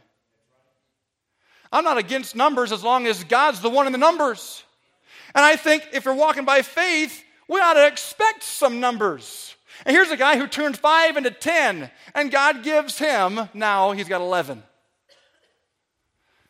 [1.69, 4.63] I'm not against numbers as long as God's the one in the numbers.
[5.35, 9.53] And I think if you're walking by faith, we ought to expect some numbers.
[9.85, 14.07] And here's a guy who turned five into 10, and God gives him, now he's
[14.07, 14.63] got 11.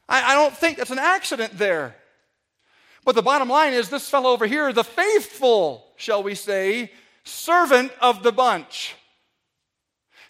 [0.07, 1.95] I, I don't think that's an accident there.
[3.03, 6.91] But the bottom line is this fellow over here, the faithful, shall we say,
[7.23, 8.95] servant of the bunch,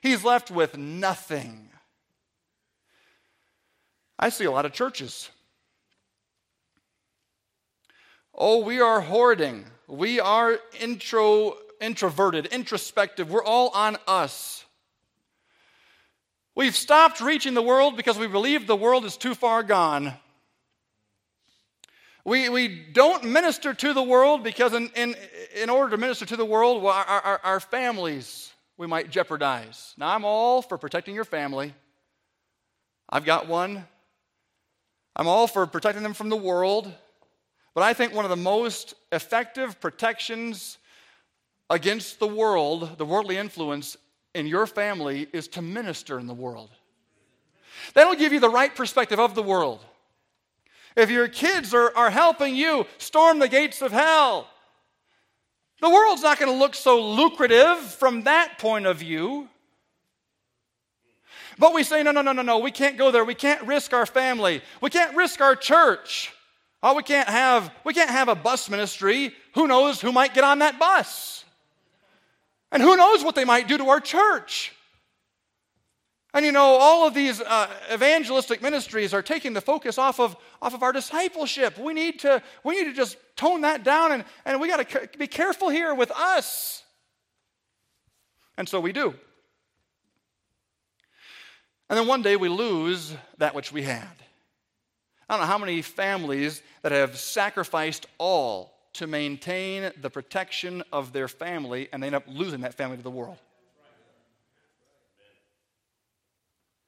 [0.01, 1.69] he's left with nothing.
[4.19, 5.29] I see a lot of churches.
[8.33, 9.65] Oh, we are hoarding.
[9.87, 13.29] We are intro, introverted, introspective.
[13.29, 14.63] We're all on us.
[16.53, 20.13] We've stopped reaching the world because we believe the world is too far gone.
[22.23, 25.15] We, we don't minister to the world because, in, in,
[25.55, 28.50] in order to minister to the world, our, our, our families
[28.81, 29.93] we might jeopardize.
[29.95, 31.75] Now, I'm all for protecting your family.
[33.07, 33.85] I've got one.
[35.15, 36.91] I'm all for protecting them from the world.
[37.75, 40.79] But I think one of the most effective protections
[41.69, 43.97] against the world, the worldly influence
[44.33, 46.71] in your family, is to minister in the world.
[47.93, 49.85] That'll give you the right perspective of the world.
[50.97, 54.47] If your kids are, are helping you storm the gates of hell,
[55.81, 59.49] the world's not going to look so lucrative from that point of view.
[61.57, 63.25] But we say, no, no, no, no, no, we can't go there.
[63.25, 64.61] We can't risk our family.
[64.79, 66.31] We can't risk our church.
[66.83, 69.33] Oh, we can't have, we can't have a bus ministry.
[69.53, 71.43] Who knows who might get on that bus?
[72.71, 74.73] And who knows what they might do to our church?
[76.33, 80.37] And you know, all of these uh, evangelistic ministries are taking the focus off of,
[80.61, 81.77] off of our discipleship.
[81.77, 85.17] We need to, we need to just tone that down, and, and we got to
[85.17, 86.83] be careful here with us.
[88.57, 89.13] And so we do.
[91.89, 94.07] And then one day we lose that which we had.
[95.27, 101.11] I don't know how many families that have sacrificed all to maintain the protection of
[101.11, 103.37] their family, and they end up losing that family to the world.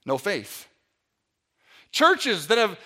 [0.06, 0.68] No faith.
[1.92, 2.80] Churches that have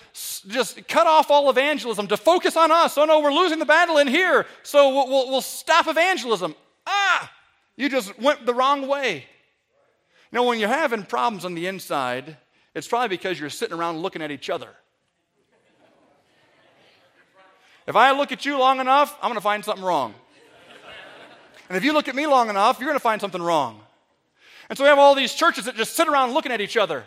[0.48, 2.98] just cut off all evangelism to focus on us.
[2.98, 6.54] Oh no, we're losing the battle in here, so we'll, we'll, we'll stop evangelism.
[6.86, 7.32] Ah,
[7.76, 9.24] you just went the wrong way.
[10.30, 12.36] You know, when you're having problems on the inside,
[12.74, 14.68] it's probably because you're sitting around looking at each other.
[17.86, 20.14] If I look at you long enough, I'm going to find something wrong.
[21.70, 23.80] And if you look at me long enough, you're going to find something wrong.
[24.68, 27.04] And so we have all these churches that just sit around looking at each other.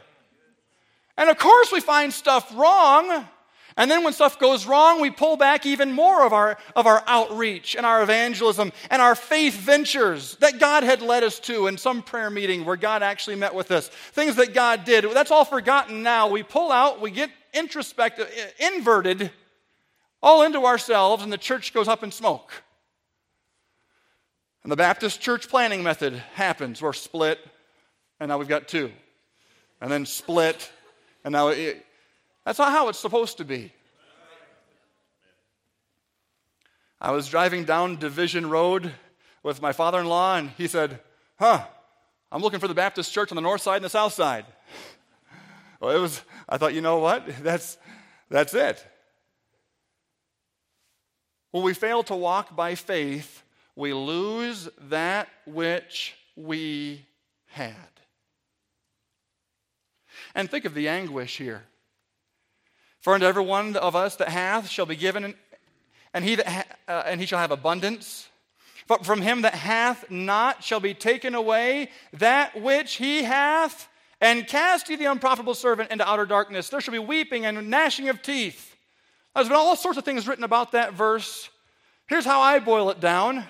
[1.18, 3.28] And of course, we find stuff wrong.
[3.78, 7.04] And then when stuff goes wrong, we pull back even more of our, of our
[7.08, 11.78] outreach and our evangelism and our faith ventures that God had led us to in
[11.78, 13.88] some prayer meeting where God actually met with us.
[13.88, 15.06] Things that God did.
[15.14, 16.28] That's all forgotten now.
[16.28, 19.32] We pull out, we get introspective, inverted,
[20.22, 22.64] all into ourselves, and the church goes up in smoke.
[24.64, 26.82] And the Baptist church planning method happens.
[26.82, 27.40] We're split,
[28.20, 28.92] and now we've got two.
[29.80, 30.72] And then split,
[31.24, 31.84] and now it,
[32.46, 33.72] that's not how it's supposed to be.
[37.00, 38.92] I was driving down Division Road
[39.42, 41.00] with my father in law, and he said,
[41.40, 41.66] Huh,
[42.32, 44.46] I'm looking for the Baptist church on the north side and the south side.
[45.80, 47.26] well, it was, I thought, you know what?
[47.44, 47.78] That's,
[48.30, 48.86] that's it.
[51.52, 53.41] When we fail to walk by faith,
[53.76, 57.06] we lose that which we
[57.48, 57.76] had.
[60.36, 61.64] And think of the anguish here.
[63.00, 65.34] For unto every one of us that hath shall be given,
[66.14, 68.30] and he, that ha- uh, and he shall have abundance.
[68.88, 73.88] But from him that hath not shall be taken away that which he hath,
[74.20, 76.70] and cast ye the unprofitable servant into outer darkness.
[76.70, 78.76] There shall be weeping and gnashing of teeth.
[79.34, 81.50] There's been all sorts of things written about that verse.
[82.08, 83.46] Here's how I boil it down.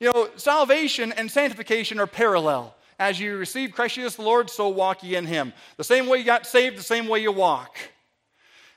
[0.00, 2.74] You know, salvation and sanctification are parallel.
[2.98, 5.52] As you receive Christ Jesus the Lord, so walk ye in him.
[5.76, 7.76] The same way you got saved, the same way you walk.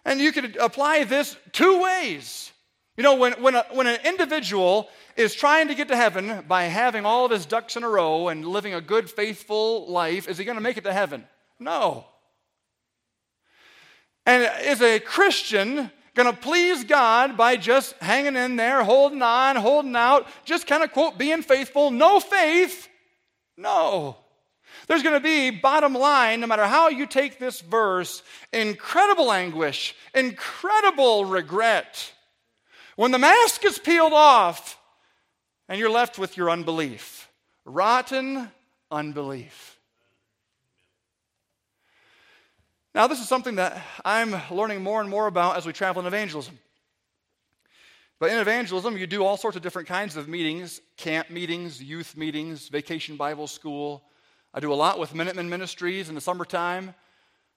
[0.06, 2.52] And you could apply this two ways.
[2.98, 6.64] You know, when, when, a, when an individual is trying to get to heaven by
[6.64, 10.38] having all of his ducks in a row and living a good, faithful life, is
[10.38, 11.26] he going to make it to heaven?
[11.60, 12.06] No.
[14.26, 19.56] And is a Christian going to please God by just hanging in there, holding on,
[19.56, 21.92] holding out, just kind of quote, being faithful?
[21.92, 22.88] No faith?
[23.58, 24.18] No.
[24.88, 29.96] There's going to be, bottom line, no matter how you take this verse, incredible anguish,
[30.16, 32.12] incredible regret.
[32.96, 34.80] When the mask is peeled off
[35.68, 37.30] and you're left with your unbelief,
[37.66, 38.52] rotten
[38.92, 39.79] unbelief.
[43.00, 46.06] Now, this is something that I'm learning more and more about as we travel in
[46.06, 46.60] evangelism.
[48.20, 52.18] But in evangelism, you do all sorts of different kinds of meetings camp meetings, youth
[52.18, 54.04] meetings, vacation Bible school,
[54.54, 56.94] I do a lot with Minuteman Ministries in the summertime.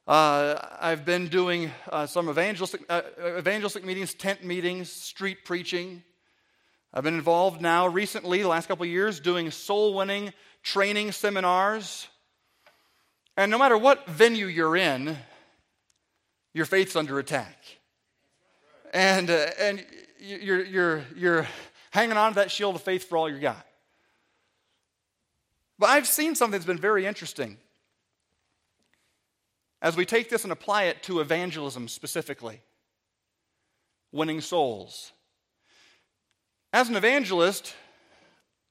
[0.06, 3.02] Uh, I've been doing uh, some evangelistic, uh,
[3.36, 6.04] evangelistic meetings, tent meetings, street preaching.
[6.94, 10.32] I've been involved now recently, the last couple years, doing soul winning
[10.62, 12.06] training seminars.
[13.36, 15.18] And no matter what venue you're in,
[16.54, 17.56] your faith's under attack.
[18.92, 19.84] And, uh, and
[20.20, 21.48] you're, you're, you're
[21.90, 23.66] hanging on to that shield of faith for all you got.
[25.78, 27.56] But I've seen something that's been very interesting.
[29.80, 32.60] As we take this and apply it to evangelism specifically,
[34.12, 35.12] winning souls.
[36.72, 37.74] As an evangelist,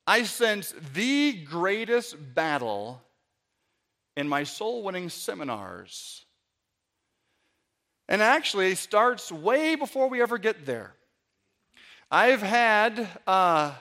[0.07, 3.01] I sense the greatest battle
[4.15, 6.25] in my soul winning seminars.
[8.11, 10.93] And actually starts way before we ever get there.
[12.11, 13.73] I've had uh,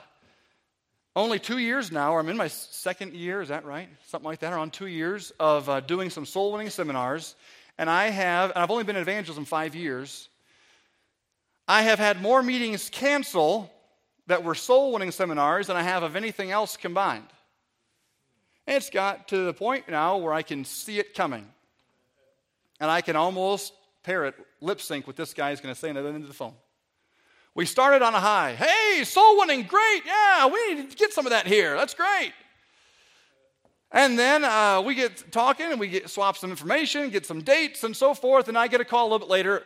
[1.17, 3.89] only two years now, or I'm in my second year, is that right?
[4.07, 7.35] Something like that, around two years of uh, doing some soul winning seminars.
[7.77, 10.29] And I have, and I've only been in evangelism five years.
[11.67, 13.69] I have had more meetings cancel
[14.27, 17.27] that were soul winning seminars than I have of anything else combined.
[18.65, 21.45] And it's got to the point now where I can see it coming.
[22.79, 23.73] And I can almost
[24.03, 26.27] parrot, lip sync what this guy is going to say on the other end of
[26.27, 26.53] the phone.
[27.53, 28.55] We started on a high.
[28.55, 30.03] Hey, soul winning, great.
[30.05, 31.75] Yeah, we need to get some of that here.
[31.75, 32.31] That's great.
[33.91, 37.83] And then uh, we get talking and we get swap some information, get some dates
[37.83, 38.47] and so forth.
[38.47, 39.63] And I get a call a little bit later.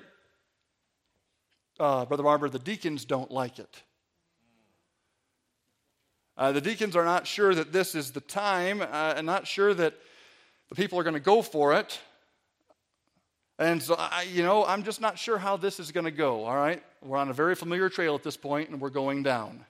[1.79, 3.83] Uh, Brother Barber, the deacons don't like it.
[6.37, 9.73] Uh, the deacons are not sure that this is the time uh, and not sure
[9.73, 9.93] that
[10.69, 11.99] the people are going to go for it.
[13.57, 16.43] And so, I, you know, I'm just not sure how this is going to go,
[16.43, 16.83] all right?
[17.01, 19.63] We're on a very familiar trail at this point, and we're going down.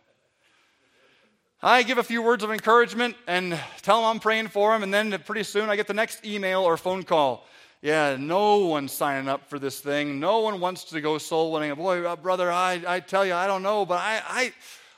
[1.62, 4.94] I give a few words of encouragement and tell them I'm praying for them, and
[4.94, 7.46] then pretty soon I get the next email or phone call.
[7.82, 10.20] Yeah, no one's signing up for this thing.
[10.20, 11.74] No one wants to go soul winning.
[11.76, 14.54] Boy, uh, brother, I, I tell you, I don't know, but I, I,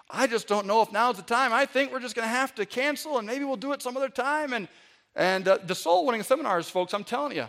[0.10, 1.52] I just don't know if now's the time.
[1.52, 3.98] I think we're just going to have to cancel and maybe we'll do it some
[3.98, 4.54] other time.
[4.54, 4.70] And,
[5.18, 7.48] and uh, the soul winning seminars, folks, I'm telling you,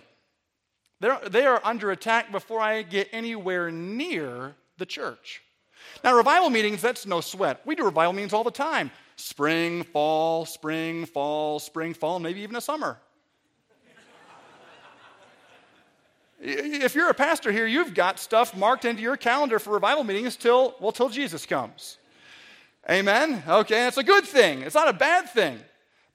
[1.01, 5.43] they're, they are under attack before I get anywhere near the church.
[6.03, 7.61] Now, revival meetings, that's no sweat.
[7.65, 12.55] We do revival meetings all the time spring, fall, spring, fall, spring, fall, maybe even
[12.55, 12.99] a summer.
[16.41, 20.37] if you're a pastor here, you've got stuff marked into your calendar for revival meetings
[20.37, 21.99] till, well, till Jesus comes.
[22.89, 23.43] Amen?
[23.47, 24.63] Okay, it's a good thing.
[24.63, 25.59] It's not a bad thing.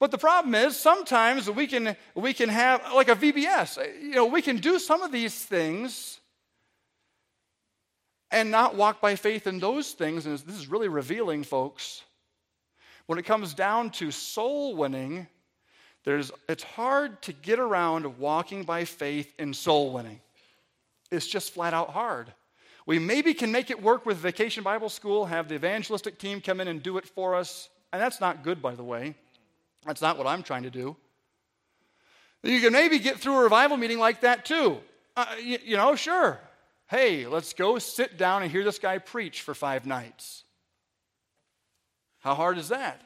[0.03, 4.15] But the problem is sometimes we can, we can have, like a VBS, uh, you
[4.15, 6.19] know, we can do some of these things
[8.29, 10.25] and not walk by faith in those things.
[10.25, 12.01] And this is really revealing, folks.
[13.05, 15.25] When it comes down to soul winning,
[16.03, 20.19] there's, it's hard to get around walking by faith in soul winning.
[21.11, 22.33] It's just flat out hard.
[22.85, 26.59] We maybe can make it work with Vacation Bible School, have the evangelistic team come
[26.59, 27.69] in and do it for us.
[27.93, 29.15] And that's not good, by the way.
[29.85, 30.95] That's not what I'm trying to do.
[32.43, 34.79] You can maybe get through a revival meeting like that too.
[35.15, 36.39] Uh, you, you know, sure.
[36.87, 40.43] Hey, let's go sit down and hear this guy preach for five nights.
[42.19, 43.01] How hard is that?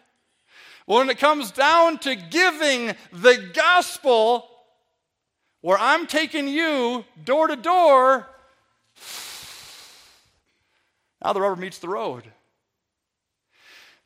[0.85, 4.47] Well, when it comes down to giving the gospel,
[5.61, 8.27] where I'm taking you door to door,
[11.23, 12.23] now the rubber meets the road.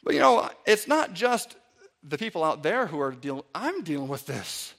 [0.04, 1.56] But you know, it's not just
[2.04, 4.74] the people out there who are dealing, I'm dealing with this.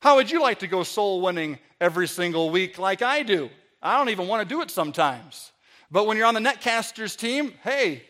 [0.00, 3.50] How would you like to go soul winning every single week like I do?
[3.82, 5.52] I don't even want to do it sometimes.
[5.90, 8.02] But when you're on the Netcasters team, hey,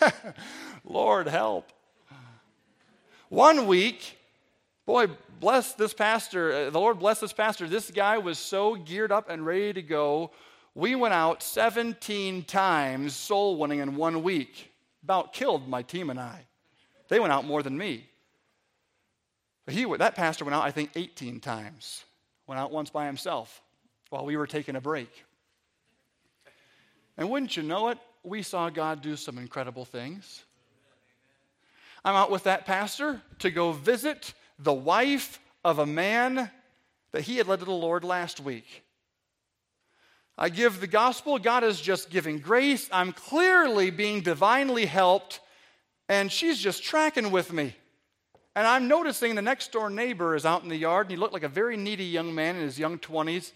[0.84, 1.72] Lord help.
[3.28, 4.18] One week,
[4.84, 5.06] boy,
[5.40, 6.52] bless this pastor.
[6.52, 7.66] Uh, the Lord bless this pastor.
[7.66, 10.30] This guy was so geared up and ready to go.
[10.74, 14.70] We went out 17 times soul winning in one week.
[15.02, 16.46] About killed my team and I.
[17.12, 18.08] They went out more than me.
[19.66, 22.04] He, that pastor went out, I think, 18 times.
[22.46, 23.60] Went out once by himself
[24.08, 25.10] while we were taking a break.
[27.18, 30.42] And wouldn't you know it, we saw God do some incredible things.
[32.02, 36.50] I'm out with that pastor to go visit the wife of a man
[37.10, 38.84] that he had led to the Lord last week.
[40.38, 42.88] I give the gospel, God is just giving grace.
[42.90, 45.40] I'm clearly being divinely helped,
[46.08, 47.74] and she's just tracking with me.
[48.54, 51.32] And I'm noticing the next door neighbor is out in the yard, and he looked
[51.32, 53.52] like a very needy young man in his young 20s.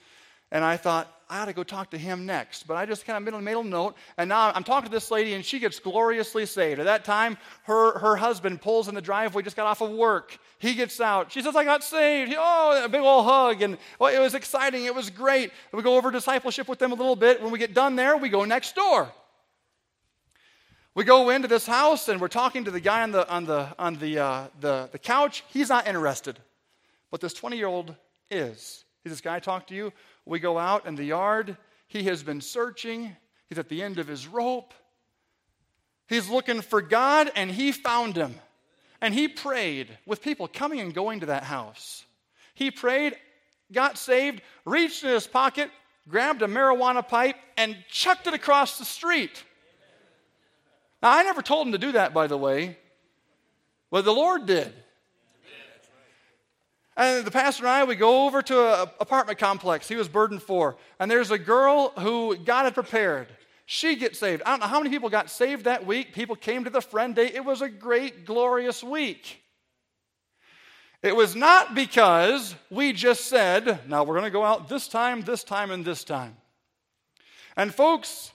[0.52, 2.68] And I thought, I ought to go talk to him next.
[2.68, 3.96] But I just kind of made a, made note.
[4.16, 6.78] And now I'm talking to this lady, and she gets gloriously saved.
[6.78, 10.38] At that time, her, her husband pulls in the driveway, just got off of work.
[10.58, 11.32] He gets out.
[11.32, 12.32] She says, I got saved.
[12.36, 13.60] Oh, a big old hug.
[13.60, 14.84] And well, it was exciting.
[14.84, 15.50] It was great.
[15.72, 17.42] We go over discipleship with them a little bit.
[17.42, 19.12] When we get done there, we go next door.
[20.96, 23.68] We go into this house, and we're talking to the guy on the, on the,
[23.78, 25.44] on the, uh, the, the couch.
[25.48, 26.38] He's not interested.
[27.10, 27.94] But this 20 year old
[28.30, 28.86] is.
[29.04, 29.92] He says, Can I talk to you?
[30.24, 31.58] We go out in the yard.
[31.86, 33.14] He has been searching.
[33.50, 34.72] He's at the end of his rope.
[36.08, 38.34] He's looking for God, and he found him.
[39.02, 42.06] And he prayed with people coming and going to that house.
[42.54, 43.16] He prayed,
[43.70, 45.68] got saved, reached in his pocket,
[46.08, 49.44] grabbed a marijuana pipe, and chucked it across the street.
[51.02, 52.78] Now, I never told him to do that, by the way,
[53.90, 54.72] but the Lord did.
[56.96, 60.42] And the pastor and I, we go over to an apartment complex he was burdened
[60.42, 60.76] for.
[60.98, 63.28] And there's a girl who God had prepared.
[63.66, 64.42] She gets saved.
[64.46, 66.14] I don't know how many people got saved that week.
[66.14, 67.26] People came to the friend day.
[67.26, 69.42] It was a great, glorious week.
[71.02, 75.20] It was not because we just said, now we're going to go out this time,
[75.20, 76.36] this time, and this time.
[77.56, 78.32] And folks,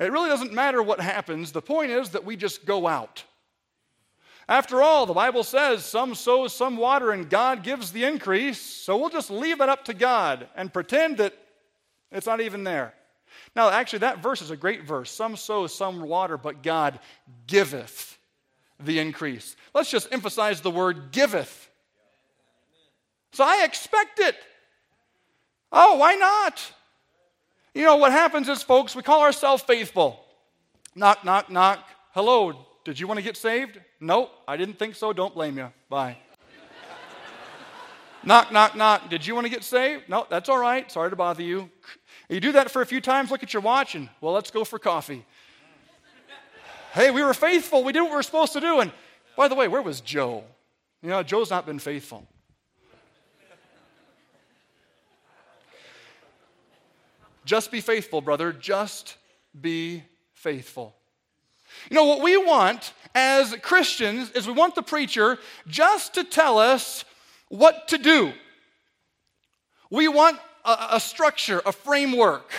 [0.00, 1.52] it really doesn't matter what happens.
[1.52, 3.24] The point is that we just go out.
[4.48, 8.60] After all, the Bible says some sow, some water, and God gives the increase.
[8.60, 11.34] So we'll just leave it up to God and pretend that
[12.10, 12.94] it's not even there.
[13.54, 15.10] Now, actually, that verse is a great verse.
[15.10, 16.98] Some sow, some water, but God
[17.46, 18.18] giveth
[18.80, 19.56] the increase.
[19.74, 21.70] Let's just emphasize the word giveth.
[23.32, 24.36] So I expect it.
[25.70, 26.72] Oh, why not?
[27.74, 30.24] You know, what happens is, folks, we call ourselves faithful.
[30.94, 31.86] Knock, knock, knock.
[32.10, 33.80] Hello, did you want to get saved?
[33.98, 35.12] Nope, I didn't think so.
[35.14, 35.72] Don't blame you.
[35.88, 36.18] Bye.
[38.24, 39.08] knock, knock, knock.
[39.08, 40.08] Did you want to get saved?
[40.08, 40.90] No, that's all right.
[40.92, 41.70] Sorry to bother you.
[42.28, 44.64] You do that for a few times, look at your watch, and well, let's go
[44.64, 45.24] for coffee.
[46.92, 47.84] hey, we were faithful.
[47.84, 48.80] We did what we were supposed to do.
[48.80, 48.92] And
[49.34, 50.44] by the way, where was Joe?
[51.02, 52.26] You know, Joe's not been faithful.
[57.44, 58.52] Just be faithful, brother.
[58.52, 59.16] Just
[59.58, 60.94] be faithful.
[61.90, 66.58] You know, what we want as Christians is we want the preacher just to tell
[66.58, 67.04] us
[67.48, 68.32] what to do.
[69.90, 72.50] We want a, a structure, a framework,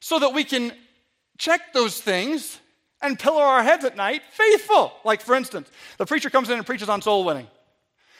[0.00, 0.72] so that we can
[1.38, 2.58] check those things
[3.00, 4.92] and pillow our heads at night faithful.
[5.04, 7.46] Like, for instance, the preacher comes in and preaches on soul winning,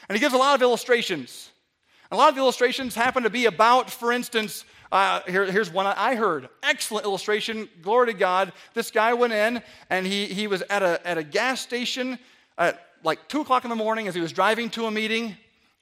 [0.09, 1.51] and he gives a lot of illustrations.
[2.11, 5.87] A lot of the illustrations happen to be about, for instance, uh, here, here's one
[5.87, 6.49] I heard.
[6.63, 7.69] Excellent illustration.
[7.83, 8.53] Glory to God.
[8.75, 12.19] This guy went in and he, he was at a, at a gas station
[12.57, 15.37] at like 2 o'clock in the morning as he was driving to a meeting.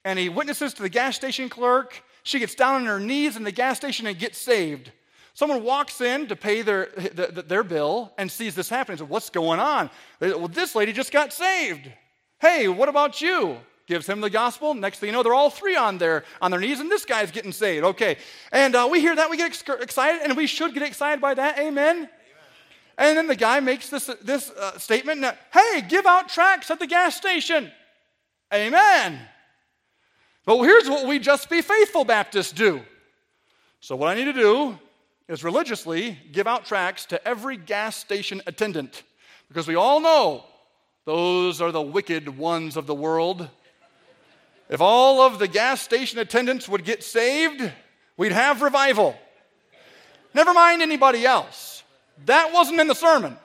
[0.05, 2.03] And he witnesses to the gas station clerk.
[2.23, 4.91] She gets down on her knees in the gas station and gets saved.
[5.35, 8.97] Someone walks in to pay their, their bill and sees this happening.
[8.97, 9.91] So, what's going on?
[10.19, 11.93] Well, this lady just got saved.
[12.41, 13.59] Hey, what about you?
[13.87, 14.75] Gives him the gospel.
[14.75, 17.31] Next thing you know, they're all three on their, on their knees, and this guy's
[17.31, 17.85] getting saved.
[17.85, 18.19] Okay.
[18.53, 21.35] And uh, we hear that, we get ex- excited, and we should get excited by
[21.35, 21.59] that.
[21.59, 21.97] Amen.
[21.97, 22.09] Amen.
[22.99, 26.87] And then the guy makes this, this uh, statement Hey, give out tracts at the
[26.87, 27.71] gas station.
[28.53, 29.21] Amen.
[30.45, 32.81] But here's what we just be faithful Baptists do.
[33.81, 34.79] So, what I need to do
[35.29, 39.03] is religiously give out tracts to every gas station attendant
[39.49, 40.45] because we all know
[41.05, 43.49] those are the wicked ones of the world.
[44.69, 47.71] If all of the gas station attendants would get saved,
[48.17, 49.17] we'd have revival.
[50.35, 51.85] Never mind anybody else.
[52.25, 53.37] That wasn't in the sermon.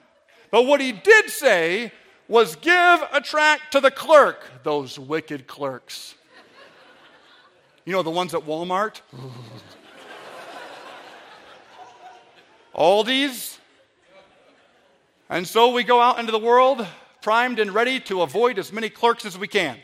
[0.50, 1.92] But what he did say
[2.28, 6.16] was give a tract to the clerk, those wicked clerks.
[7.86, 9.02] You know, the ones at Walmart?
[12.76, 13.60] Aldi's.
[15.30, 16.86] And so we go out into the world
[17.22, 19.78] primed and ready to avoid as many clerks as we can.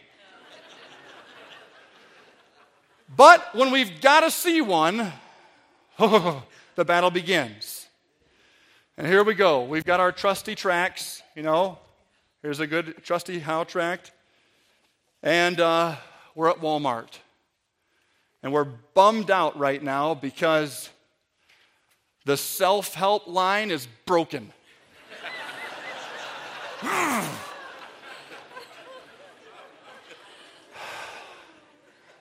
[3.15, 5.13] But when we've got to see one,
[5.97, 7.87] the battle begins.
[8.97, 9.63] And here we go.
[9.63, 11.77] We've got our trusty tracks, you know.
[12.41, 14.11] Here's a good trusty How tract.
[15.23, 15.95] And uh,
[16.35, 17.19] we're at Walmart.
[18.43, 20.89] And we're bummed out right now because
[22.25, 24.51] the self help line is broken.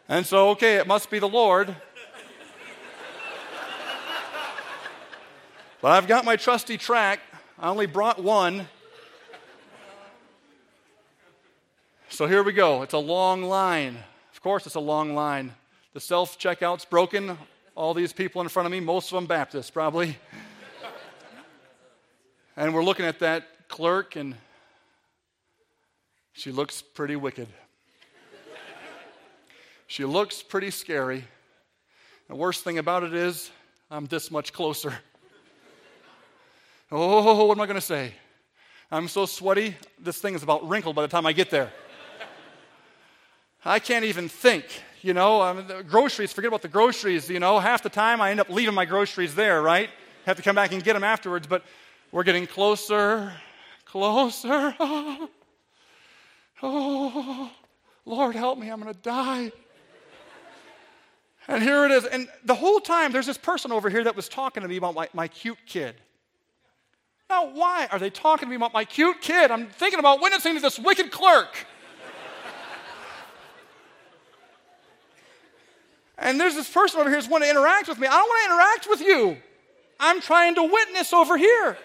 [0.08, 1.74] And so, okay, it must be the Lord.
[5.80, 7.20] but I've got my trusty track.
[7.58, 8.68] I only brought one.
[12.08, 12.82] So here we go.
[12.82, 13.98] It's a long line.
[14.32, 15.52] Of course, it's a long line.
[15.92, 17.36] The self checkout's broken.
[17.74, 20.16] All these people in front of me, most of them Baptists, probably.
[22.56, 24.36] and we're looking at that clerk, and
[26.32, 27.48] she looks pretty wicked.
[29.86, 31.24] She looks pretty scary.
[32.28, 33.50] The worst thing about it is,
[33.90, 34.92] I'm this much closer.
[36.90, 38.12] Oh, what am I going to say?
[38.90, 41.72] I'm so sweaty, this thing is about wrinkled by the time I get there.
[43.64, 44.64] I can't even think.
[45.02, 47.28] You know, I mean, groceries, forget about the groceries.
[47.28, 49.90] You know, half the time I end up leaving my groceries there, right?
[50.24, 51.64] Have to come back and get them afterwards, but
[52.12, 53.32] we're getting closer,
[53.84, 54.74] closer.
[54.80, 55.28] Oh,
[56.62, 57.52] oh
[58.04, 59.52] Lord, help me, I'm going to die.
[61.48, 62.04] And here it is.
[62.04, 64.94] And the whole time, there's this person over here that was talking to me about
[64.94, 65.94] my, my cute kid.
[67.28, 69.50] Now, why are they talking to me about my cute kid?
[69.50, 71.66] I'm thinking about witnessing to this wicked clerk.
[76.18, 78.06] and there's this person over here who's wanting to interact with me.
[78.06, 79.42] I don't want to interact with you.
[79.98, 81.76] I'm trying to witness over here.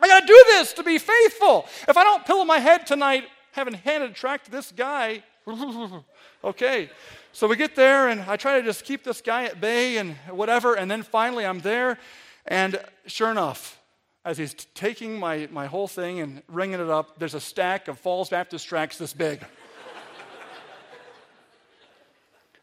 [0.00, 1.66] I got to do this to be faithful.
[1.88, 5.22] If I don't pillow my head tonight, having handed a tract to this guy,
[6.44, 6.90] okay.
[7.34, 10.14] So we get there, and I try to just keep this guy at bay and
[10.30, 11.98] whatever, and then finally I'm there,
[12.46, 13.80] and sure enough,
[14.24, 17.88] as he's t- taking my, my whole thing and ringing it up, there's a stack
[17.88, 19.40] of Falls Baptist tracts this big.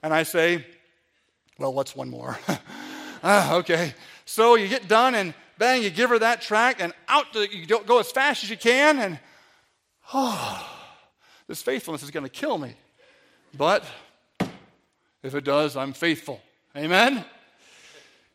[0.03, 0.65] and I say,
[1.59, 2.39] Well, what's one more?
[3.25, 3.93] ah, okay.
[4.23, 7.99] So you get done, and bang, you give her that tract, and out you go
[7.99, 9.19] as fast as you can, and
[10.13, 10.65] oh,
[11.47, 12.73] this faithfulness is going to kill me.
[13.53, 13.83] But
[15.23, 16.41] if it does, I'm faithful.
[16.75, 17.23] Amen?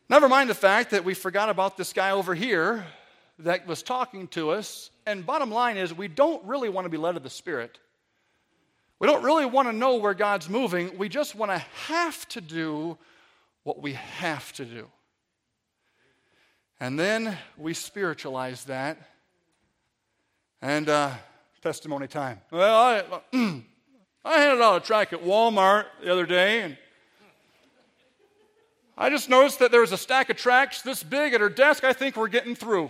[0.09, 2.85] Never mind the fact that we forgot about this guy over here
[3.39, 4.89] that was talking to us.
[5.05, 7.79] And bottom line is, we don't really want to be led of the Spirit.
[8.99, 10.97] We don't really want to know where God's moving.
[10.97, 12.97] We just want to have to do
[13.63, 14.87] what we have to do.
[16.79, 18.97] And then we spiritualize that.
[20.61, 21.11] And uh,
[21.61, 22.39] testimony time.
[22.49, 23.63] Well, I,
[24.27, 26.77] I handed out a track at Walmart the other day, and
[28.97, 31.85] I just noticed that there was a stack of tracts this big at her desk.
[31.85, 32.89] I think we're getting through.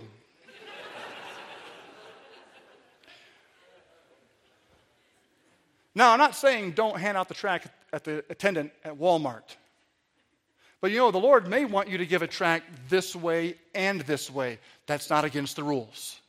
[5.94, 9.54] now, I'm not saying don't hand out the tract at the attendant at Walmart.
[10.80, 14.00] But you know, the Lord may want you to give a tract this way and
[14.00, 14.58] this way.
[14.86, 16.20] That's not against the rules.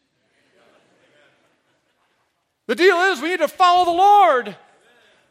[2.68, 4.56] The deal is we need to follow the Lord,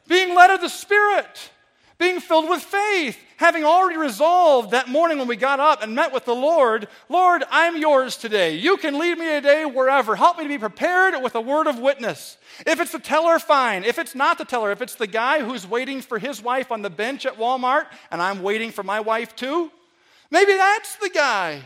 [0.09, 1.51] being led of the Spirit
[1.99, 6.13] being filled with faith, having already resolved that morning when we got up and met
[6.13, 8.57] with the Lord, Lord, I'm yours today.
[8.57, 10.15] You can lead me today wherever.
[10.15, 12.39] Help me to be prepared with a word of witness.
[12.65, 13.83] If it's the teller, fine.
[13.83, 16.83] If it's not the teller, if it's the guy who's waiting for his wife on
[16.83, 19.73] the bench at Walmart and I'm waiting for my wife too,
[20.31, 21.63] maybe that's the guy.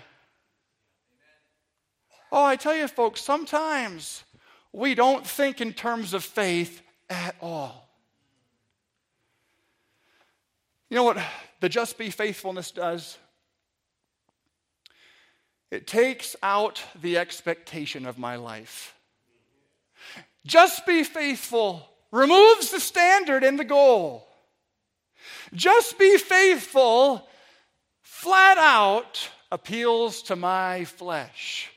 [2.30, 4.24] Oh, I tell you, folks, sometimes
[4.72, 6.80] we don't think in terms of faith
[7.10, 7.91] at all.
[10.92, 11.24] You know what
[11.60, 13.16] the just be faithfulness does?
[15.70, 18.94] It takes out the expectation of my life.
[20.44, 24.28] Just be faithful removes the standard and the goal.
[25.54, 27.26] Just be faithful
[28.02, 31.71] flat out appeals to my flesh.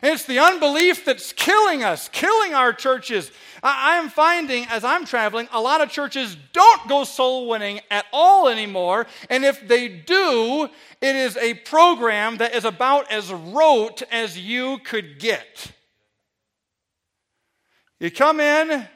[0.00, 3.32] And it's the unbelief that's killing us, killing our churches.
[3.62, 8.06] I am finding as I'm traveling, a lot of churches don't go soul winning at
[8.12, 9.06] all anymore.
[9.28, 10.68] And if they do,
[11.00, 15.72] it is a program that is about as rote as you could get.
[17.98, 18.86] You come in,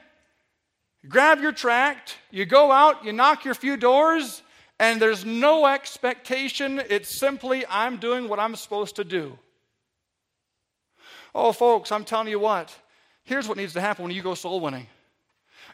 [1.09, 4.41] grab your tract, you go out, you knock your few doors,
[4.79, 6.81] and there's no expectation.
[6.89, 9.37] It's simply, I'm doing what I'm supposed to do.
[11.35, 12.75] Oh, folks, I'm telling you what.
[13.23, 14.87] Here's what needs to happen when you go soul winning.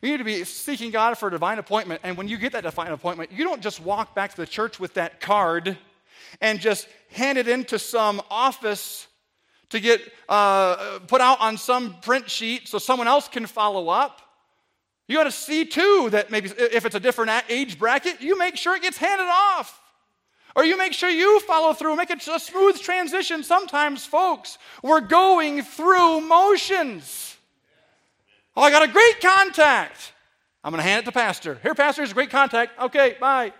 [0.01, 2.01] You need to be seeking God for a divine appointment.
[2.03, 4.79] And when you get that divine appointment, you don't just walk back to the church
[4.79, 5.77] with that card
[6.39, 9.07] and just hand it into some office
[9.69, 14.21] to get uh, put out on some print sheet so someone else can follow up.
[15.07, 18.55] You got to see too that maybe if it's a different age bracket, you make
[18.57, 19.81] sure it gets handed off.
[20.59, 23.43] Or you make sure you follow through, make it a smooth transition.
[23.43, 27.37] Sometimes, folks, we're going through motions.
[28.57, 30.11] Oh, I got a great contact.
[30.61, 31.57] I'm going to hand it to Pastor.
[31.63, 32.77] Here, Pastor, is a great contact.
[32.77, 33.53] Okay, bye.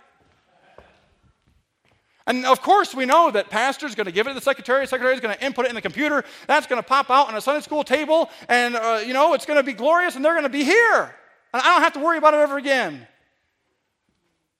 [2.26, 4.84] And of course, we know that pastor's going to give it to the secretary.
[4.84, 6.22] The secretary is going to input it in the computer.
[6.46, 9.46] That's going to pop out on a Sunday school table, and uh, you know it's
[9.46, 11.14] going to be glorious, and they're going to be here.
[11.54, 13.06] And I don't have to worry about it ever again.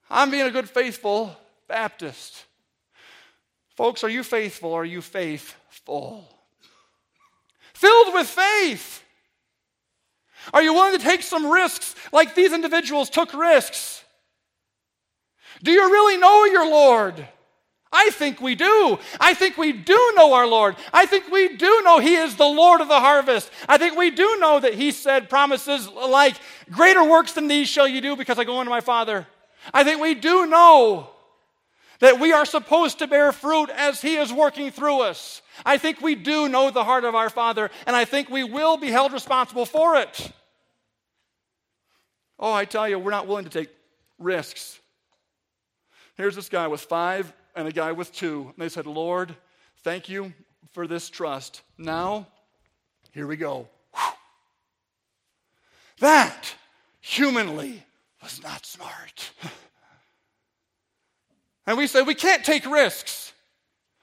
[0.08, 1.36] I'm being a good, faithful
[1.70, 2.46] Baptist.
[3.76, 4.74] Folks, are you faithful?
[4.74, 6.28] Are you faithful?
[7.74, 9.04] Filled with faith.
[10.52, 14.02] Are you willing to take some risks like these individuals took risks?
[15.62, 17.24] Do you really know your Lord?
[17.92, 18.98] I think we do.
[19.20, 20.74] I think we do know our Lord.
[20.92, 23.48] I think we do know He is the Lord of the harvest.
[23.68, 26.34] I think we do know that He said promises like,
[26.68, 29.28] Greater works than these shall you do because I go unto my Father.
[29.72, 31.10] I think we do know
[32.00, 35.42] that we are supposed to bear fruit as He is working through us.
[35.64, 38.76] I think we do know the heart of our Father, and I think we will
[38.76, 40.32] be held responsible for it.
[42.38, 43.68] Oh, I tell you, we're not willing to take
[44.18, 44.80] risks.
[46.16, 48.52] Here's this guy with five and a guy with two.
[48.54, 49.34] And they said, Lord,
[49.84, 50.32] thank you
[50.72, 51.62] for this trust.
[51.76, 52.26] Now,
[53.12, 53.68] here we go.
[55.98, 56.54] That,
[57.00, 57.84] humanly,
[58.22, 59.32] was not smart.
[61.70, 63.32] And we say we can't take risks.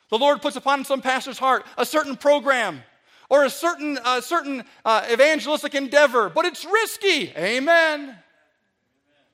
[0.10, 2.82] The Lord puts upon some pastor's heart a certain program
[3.30, 7.34] or a certain, certain uh, evangelistic endeavor, but it's risky.
[7.36, 8.18] Amen.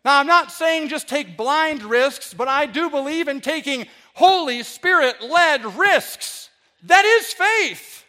[0.03, 4.63] Now, I'm not saying just take blind risks, but I do believe in taking Holy
[4.63, 6.49] Spirit led risks.
[6.87, 8.03] That is faith.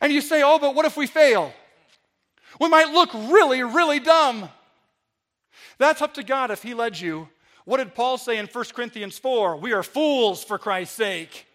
[0.00, 1.52] And you say, oh, but what if we fail?
[2.60, 4.48] We might look really, really dumb.
[5.78, 7.28] That's up to God if He led you
[7.68, 9.58] what did Paul say in 1 Corinthians 4?
[9.58, 11.46] We are fools for Christ's sake.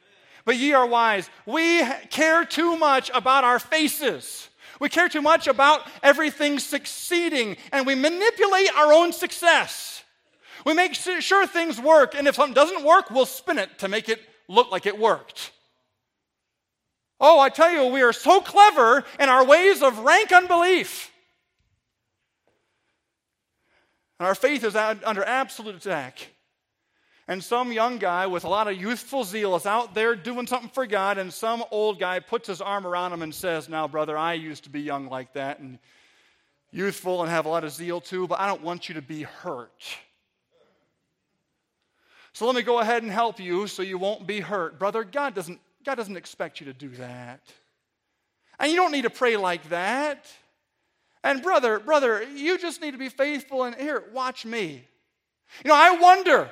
[0.45, 1.27] But ye are wise.
[1.47, 4.47] We care too much about our faces.
[4.79, 10.03] We care too much about everything succeeding, and we manipulate our own success.
[10.67, 14.07] We make sure things work, and if something doesn't work, we'll spin it to make
[14.07, 15.51] it look like it worked.
[17.19, 21.09] Oh, I tell you, we are so clever in our ways of rank unbelief.
[24.19, 26.27] And our faith is under absolute attack.
[27.27, 30.69] And some young guy with a lot of youthful zeal is out there doing something
[30.69, 34.17] for God, and some old guy puts his arm around him and says, Now, brother,
[34.17, 35.79] I used to be young like that and
[36.71, 39.23] youthful and have a lot of zeal too, but I don't want you to be
[39.23, 39.83] hurt.
[42.33, 44.79] So let me go ahead and help you so you won't be hurt.
[44.79, 47.41] Brother, God doesn't, God doesn't expect you to do that.
[48.59, 50.25] And you don't need to pray like that.
[51.23, 54.87] And brother, brother, you just need to be faithful and here, watch me.
[55.63, 56.49] You know, I wonder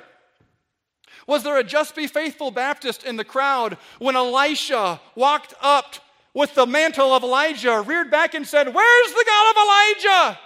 [1.26, 5.96] was there a just be faithful Baptist in the crowd when Elisha walked up
[6.34, 10.38] with the mantle of Elijah, reared back and said, Where's the God of Elijah?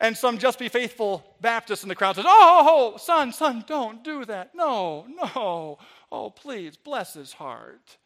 [0.00, 4.24] And some just be faithful Baptist in the crowd says, Oh, son, son, don't do
[4.24, 4.54] that.
[4.54, 5.78] No, no.
[6.10, 7.98] Oh, please, bless his heart.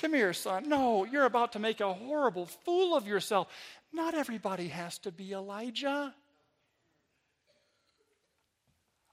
[0.00, 0.68] Come here, son.
[0.68, 3.48] No, you're about to make a horrible fool of yourself.
[3.92, 6.14] Not everybody has to be Elijah.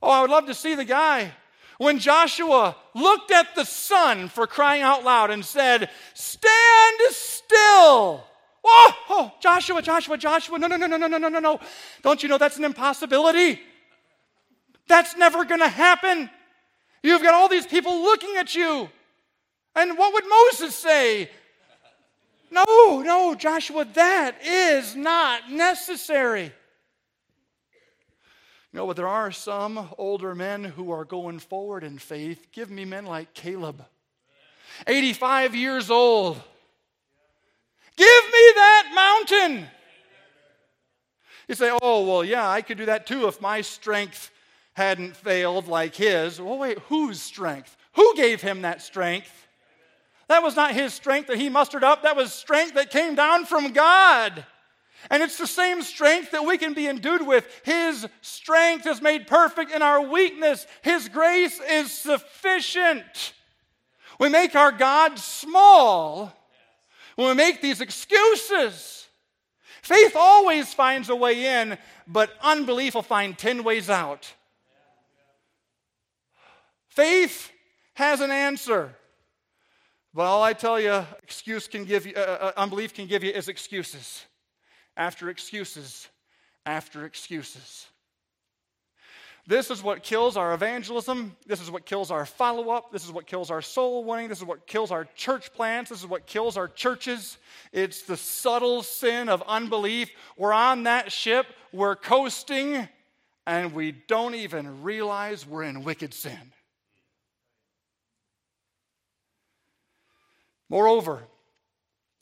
[0.01, 1.31] Oh, I would love to see the guy
[1.77, 8.23] when Joshua looked at the sun for crying out loud and said, Stand still.
[8.63, 10.59] Oh, oh, Joshua, Joshua, Joshua.
[10.59, 11.59] No, no, no, no, no, no, no, no, no.
[12.01, 13.59] Don't you know that's an impossibility?
[14.87, 16.29] That's never going to happen.
[17.03, 18.89] You've got all these people looking at you.
[19.75, 21.29] And what would Moses say?
[22.51, 26.51] No, no, Joshua, that is not necessary.
[28.71, 32.47] You know, but there are some older men who are going forward in faith.
[32.51, 33.83] Give me men like Caleb,
[34.85, 36.39] 85 years old.
[37.95, 39.67] Give me that mountain.
[41.47, 44.29] You say, oh, well, yeah, I could do that too if my strength
[44.73, 46.39] hadn't failed like his.
[46.39, 47.75] Well, wait, whose strength?
[47.93, 49.47] Who gave him that strength?
[50.29, 53.45] That was not his strength that he mustered up, that was strength that came down
[53.45, 54.45] from God.
[55.09, 57.47] And it's the same strength that we can be endued with.
[57.63, 60.67] His strength is made perfect in our weakness.
[60.83, 63.33] His grace is sufficient.
[64.19, 66.31] We make our God small
[67.15, 69.07] when we make these excuses.
[69.81, 74.31] Faith always finds a way in, but unbelief will find 10 ways out.
[76.89, 77.49] Faith
[77.95, 78.93] has an answer.
[80.13, 83.23] But all I tell you, excuse can give you, uh, uh, uh, unbelief can give
[83.23, 84.25] you is excuses
[84.97, 86.07] after excuses
[86.65, 87.87] after excuses.
[89.45, 91.35] This is what kills our evangelism.
[91.47, 92.91] This is what kills our follow up.
[92.91, 94.27] This is what kills our soul winning.
[94.27, 95.89] This is what kills our church plants.
[95.89, 97.37] This is what kills our churches.
[97.71, 100.11] It's the subtle sin of unbelief.
[100.37, 102.87] We're on that ship, we're coasting,
[103.47, 106.53] and we don't even realize we're in wicked sin.
[110.69, 111.23] Moreover,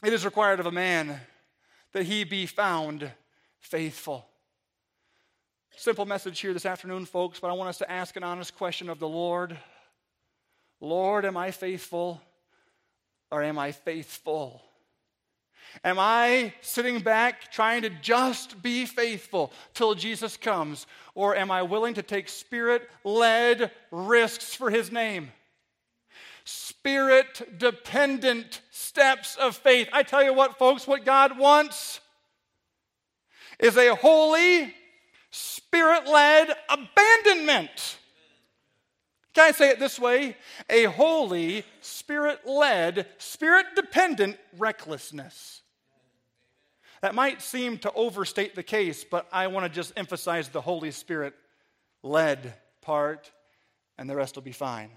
[0.03, 1.19] it is required of a man
[1.91, 3.11] that he be found
[3.59, 4.25] faithful.
[5.75, 8.89] Simple message here this afternoon, folks, but I want us to ask an honest question
[8.89, 9.57] of the Lord
[10.79, 12.21] Lord, am I faithful
[13.31, 14.61] or am I faithful?
[15.83, 20.87] Am I sitting back trying to just be faithful till Jesus comes?
[21.15, 25.31] Or am I willing to take spirit led risks for his name?
[26.47, 29.89] Spirit dependent steps of faith.
[29.91, 31.99] I tell you what, folks, what God wants
[33.59, 34.73] is a holy,
[35.29, 37.97] spirit led abandonment.
[39.33, 40.37] Can I say it this way?
[40.69, 45.61] A holy, spirit led, spirit dependent recklessness.
[47.01, 50.91] That might seem to overstate the case, but I want to just emphasize the Holy
[50.91, 51.33] Spirit
[52.03, 53.31] led part,
[53.97, 54.91] and the rest will be fine.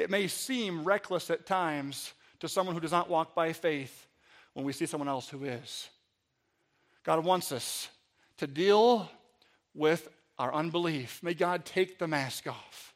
[0.00, 4.06] It may seem reckless at times to someone who does not walk by faith
[4.54, 5.88] when we see someone else who is.
[7.02, 7.88] God wants us
[8.38, 9.10] to deal
[9.74, 11.22] with our unbelief.
[11.22, 12.94] May God take the mask off.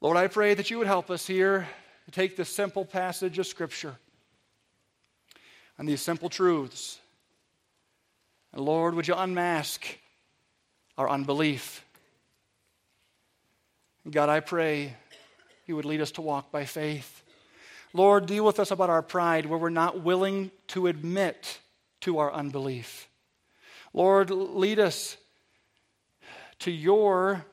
[0.00, 1.66] Lord, I pray that you would help us here
[2.04, 3.96] to take this simple passage of Scripture
[5.78, 6.98] and these simple truths.
[8.52, 9.84] And Lord, would you unmask
[10.96, 11.85] our unbelief?
[14.08, 14.94] God, I pray
[15.66, 17.24] you would lead us to walk by faith.
[17.92, 21.58] Lord, deal with us about our pride where we're not willing to admit
[22.02, 23.08] to our unbelief.
[23.92, 25.16] Lord, lead us
[26.60, 27.44] to your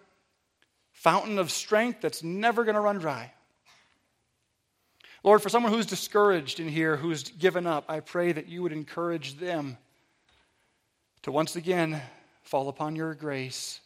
[0.92, 3.32] fountain of strength that's never going to run dry.
[5.24, 8.74] Lord, for someone who's discouraged in here, who's given up, I pray that you would
[8.74, 9.78] encourage them
[11.24, 12.00] to once again
[12.44, 13.80] fall upon your grace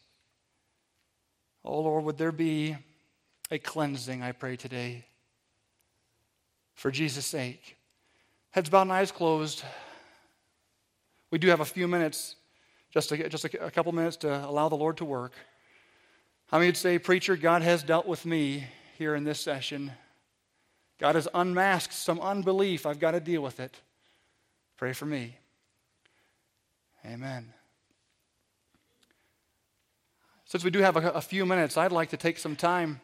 [1.69, 2.77] Oh Lord, would there be
[3.51, 5.03] a cleansing, I pray today,
[6.75, 7.75] for Jesus' sake.
[8.51, 9.65] Heads bowed and eyes closed.
[11.29, 12.37] We do have a few minutes,
[12.89, 15.33] just a, just a, a couple minutes to allow the Lord to work.
[16.47, 18.63] How many would say, Preacher, God has dealt with me
[18.97, 19.91] here in this session?
[20.99, 22.85] God has unmasked some unbelief.
[22.85, 23.75] I've got to deal with it.
[24.77, 25.35] Pray for me.
[27.05, 27.53] Amen.
[30.47, 33.01] Since we do have a, a few minutes, I'd like to take some time.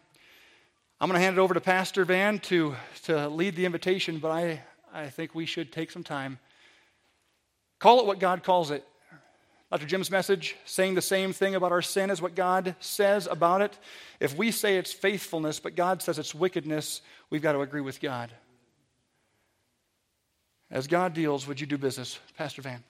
[1.00, 4.32] I'm going to hand it over to Pastor Van to, to lead the invitation, but
[4.32, 4.62] I,
[4.94, 6.40] I think we should take some time.
[7.80, 8.86] Call it what God calls it.
[9.70, 9.86] Dr.
[9.86, 13.78] Jim's message, saying the same thing about our sin as what God says about it.
[14.22, 18.00] If we say it's faithfulness, but God says it's wickedness, we've got to agree with
[18.00, 18.32] God.
[20.72, 22.20] As God deals, would you do business?
[22.38, 22.84] Pastor Van.